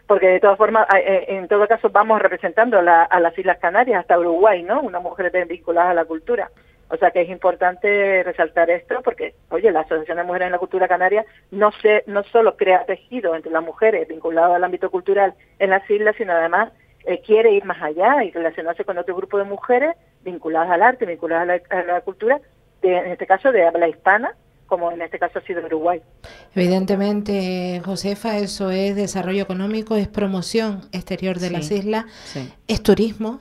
porque 0.07 0.27
de 0.27 0.39
todas 0.39 0.57
formas, 0.57 0.87
eh, 0.95 1.25
en 1.27 1.47
todo 1.49 1.67
caso, 1.67 1.89
vamos 1.89 2.21
representando 2.21 2.79
a 2.79 3.19
las 3.19 3.37
Islas 3.37 3.59
Canarias 3.59 3.99
hasta 3.99 4.17
Uruguay, 4.17 4.63
¿no? 4.63 4.81
Una 4.81 4.99
mujer 4.99 5.31
vinculada 5.47 5.91
a 5.91 5.93
la 5.93 6.05
cultura. 6.05 6.49
O 6.89 6.95
sea 6.95 7.11
que 7.11 7.21
es 7.21 7.29
importante 7.29 8.23
resaltar 8.23 8.69
esto 8.69 9.01
porque, 9.03 9.35
oye, 9.49 9.71
la 9.71 9.81
Asociación 9.81 10.17
de 10.17 10.23
Mujeres 10.23 10.45
en 10.45 10.53
la 10.53 10.59
Cultura 10.59 10.87
Canaria 10.87 11.25
no, 11.51 11.71
se, 11.81 12.03
no 12.07 12.23
solo 12.23 12.55
crea 12.55 12.85
tejido 12.85 13.35
entre 13.35 13.51
las 13.51 13.63
mujeres 13.63 14.07
vinculadas 14.07 14.55
al 14.55 14.63
ámbito 14.63 14.89
cultural 14.89 15.33
en 15.59 15.71
las 15.71 15.89
islas, 15.89 16.15
sino 16.17 16.31
además 16.31 16.71
eh, 17.03 17.21
quiere 17.25 17.51
ir 17.51 17.65
más 17.65 17.81
allá 17.81 18.23
y 18.23 18.31
relacionarse 18.31 18.85
con 18.85 18.97
otro 18.97 19.15
grupo 19.15 19.37
de 19.37 19.43
mujeres 19.43 19.95
vinculadas 20.23 20.71
al 20.71 20.81
arte, 20.81 21.05
vinculadas 21.05 21.61
a 21.69 21.83
la, 21.83 22.01
cultura, 22.01 22.39
en 22.81 23.11
este 23.11 23.27
caso 23.27 23.51
de 23.51 23.65
habla 23.65 23.89
hispana, 23.89 24.35
como 24.67 24.91
en 24.91 25.01
este 25.01 25.17
caso 25.17 25.39
ha 25.39 25.41
sido 25.41 25.65
Uruguay. 25.65 26.01
Evidentemente, 26.53 27.81
Josefa, 27.83 28.37
eso 28.37 28.69
es 28.69 28.95
desarrollo 28.95 29.43
económico, 29.43 29.95
es 29.95 30.07
promoción 30.07 30.81
exterior 30.91 31.39
de 31.39 31.49
las 31.49 31.71
islas, 31.71 32.05
es 32.67 32.83
turismo, 32.83 33.39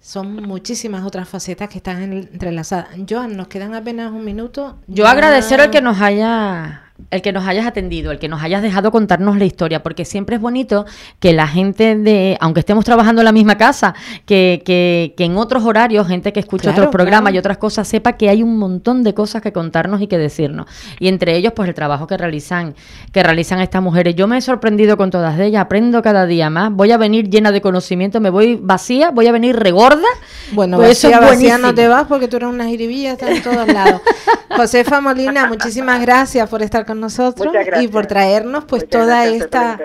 son 0.00 0.36
muchísimas 0.36 1.04
otras 1.04 1.28
facetas 1.28 1.68
que 1.68 1.78
están 1.78 2.02
entrelazadas. 2.02 2.88
Joan, 3.08 3.36
nos 3.36 3.48
quedan 3.48 3.74
apenas 3.74 4.12
un 4.12 4.24
minuto. 4.24 4.78
Yo 4.86 5.06
agradecer 5.06 5.60
al 5.60 5.70
que 5.70 5.82
nos 5.82 6.00
haya 6.00 6.87
el 7.10 7.22
que 7.22 7.32
nos 7.32 7.46
hayas 7.46 7.66
atendido, 7.66 8.10
el 8.10 8.18
que 8.18 8.28
nos 8.28 8.42
hayas 8.42 8.62
dejado 8.62 8.90
contarnos 8.90 9.38
la 9.38 9.44
historia, 9.44 9.82
porque 9.82 10.04
siempre 10.04 10.36
es 10.36 10.42
bonito 10.42 10.84
que 11.20 11.32
la 11.32 11.46
gente 11.46 11.96
de, 11.96 12.36
aunque 12.40 12.60
estemos 12.60 12.84
trabajando 12.84 13.22
en 13.22 13.24
la 13.24 13.32
misma 13.32 13.56
casa, 13.56 13.94
que, 14.26 14.62
que, 14.64 15.14
que 15.16 15.24
en 15.24 15.36
otros 15.36 15.64
horarios, 15.64 16.06
gente 16.06 16.32
que 16.32 16.40
escucha 16.40 16.58
Claro, 16.64 16.82
otros 16.82 16.92
programas 16.92 17.30
claro. 17.30 17.36
y 17.36 17.38
otras 17.38 17.58
cosas, 17.58 17.88
sepa 17.88 18.12
que 18.14 18.28
hay 18.28 18.42
un 18.42 18.58
montón 18.58 19.04
de 19.04 19.14
cosas 19.14 19.40
que 19.42 19.52
contarnos 19.52 20.02
y 20.02 20.06
que 20.06 20.18
decirnos. 20.18 20.66
Y 20.98 21.08
entre 21.08 21.36
ellos, 21.36 21.52
pues 21.54 21.68
el 21.68 21.74
trabajo 21.74 22.06
que 22.06 22.16
realizan, 22.16 22.74
que 23.12 23.22
realizan 23.22 23.60
estas 23.60 23.82
mujeres. 23.82 24.14
Yo 24.14 24.26
me 24.26 24.36
he 24.36 24.40
sorprendido 24.40 24.96
con 24.96 25.10
todas 25.10 25.38
ellas, 25.38 25.62
aprendo 25.62 26.02
cada 26.02 26.26
día 26.26 26.50
más, 26.50 26.72
voy 26.72 26.92
a 26.92 26.98
venir 26.98 27.30
llena 27.30 27.52
de 27.52 27.60
conocimiento, 27.60 28.20
me 28.20 28.30
voy 28.30 28.58
vacía, 28.60 29.10
voy 29.10 29.26
a 29.28 29.32
venir 29.32 29.56
regorda. 29.56 30.08
Bueno, 30.52 30.76
Pues 30.76 30.98
eso 30.98 31.10
vacía, 31.10 31.24
es 31.24 31.30
vacía 31.30 31.58
no 31.58 31.74
te 31.74 31.88
vas 31.88 32.06
porque 32.06 32.28
tú 32.28 32.36
eres 32.36 32.48
una 32.48 32.66
jiribilla, 32.66 33.12
estás 33.12 33.30
en 33.30 33.42
todos 33.42 33.66
lados. 33.68 34.00
Josefa 34.56 35.00
Molina, 35.00 35.46
muchísimas 35.46 36.00
gracias 36.00 36.48
por 36.48 36.62
estar 36.62 36.84
con 36.88 37.00
nosotros 37.00 37.52
y 37.80 37.88
por 37.88 38.06
traernos 38.06 38.64
pues 38.64 38.82
Muchas 38.84 39.00
toda 39.00 39.26
esta... 39.26 39.78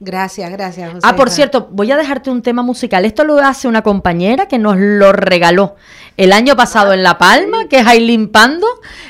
Gracias, 0.00 0.48
gracias. 0.52 0.92
Ah, 1.02 1.16
por 1.16 1.28
cierto, 1.28 1.68
voy 1.72 1.90
a 1.90 1.96
dejarte 1.96 2.30
un 2.30 2.40
tema 2.40 2.62
musical. 2.62 3.04
Esto 3.04 3.24
lo 3.24 3.38
hace 3.38 3.66
una 3.66 3.82
compañera 3.82 4.46
que 4.46 4.56
nos 4.58 4.76
lo 4.76 5.12
regaló 5.12 5.74
el 6.16 6.32
año 6.32 6.54
pasado 6.56 6.92
en 6.92 7.02
La 7.02 7.18
Palma, 7.18 7.68
que 7.68 7.80
es 7.80 7.86
Aileen 7.86 8.28
Pando, 8.28 8.66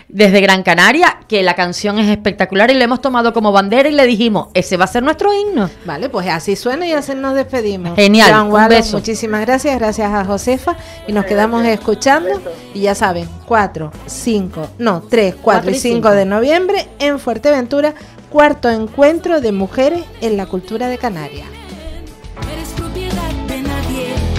desde 0.09 0.41
Gran 0.41 0.63
Canaria, 0.63 1.21
que 1.29 1.43
la 1.43 1.55
canción 1.55 1.99
es 1.99 2.09
espectacular 2.09 2.71
y 2.71 2.75
le 2.75 2.85
hemos 2.85 3.03
tomado 3.03 3.35
como 3.35 3.53
bandera 3.53 3.89
y 3.89 3.93
le 3.93 4.07
dijimos, 4.07 4.49
ese 4.55 4.79
va 4.79 4.85
a 4.85 4.89
ser 4.89 5.03
nuestro 5.03 5.31
himno. 5.33 5.69
Vale, 5.85 6.09
pues 6.09 6.27
así 6.29 6.57
suena 6.57 6.87
y 6.87 6.93
así 6.93 7.15
nos 7.15 7.35
despedimos. 7.35 7.95
Genial, 7.95 8.31
Joan 8.31 8.47
un 8.47 8.53
Wallace, 8.53 8.75
beso. 8.77 8.97
Muchísimas 8.99 9.43
gracias, 9.43 9.79
gracias 9.79 10.11
a 10.11 10.25
Josefa 10.25 10.77
y 11.07 11.13
nos 11.13 11.27
quedamos 11.27 11.65
escuchando 11.67 12.41
y 12.75 12.81
ya 12.81 12.95
saben, 12.95 13.29
4, 13.47 13.91
5, 14.07 14.69
no, 14.79 15.03
3, 15.03 15.35
4 15.35 15.43
Cuatro 15.43 15.71
y 15.71 15.75
y 15.75 15.79
5 15.79 15.95
cinco. 15.95 16.11
de 16.11 16.25
noviembre 16.25 16.89
en 16.99 17.19
Fuerteventura, 17.19 17.95
cuarto 18.29 18.71
encuentro 18.71 19.41
de 19.41 19.53
mujeres 19.53 20.05
en 20.21 20.37
la 20.37 20.47
cultura 20.47 20.89
de 20.89 20.99
Canarias. 20.99 21.49
Propiedad 22.77 23.33
de 23.49 23.63
nadie. 23.63 24.39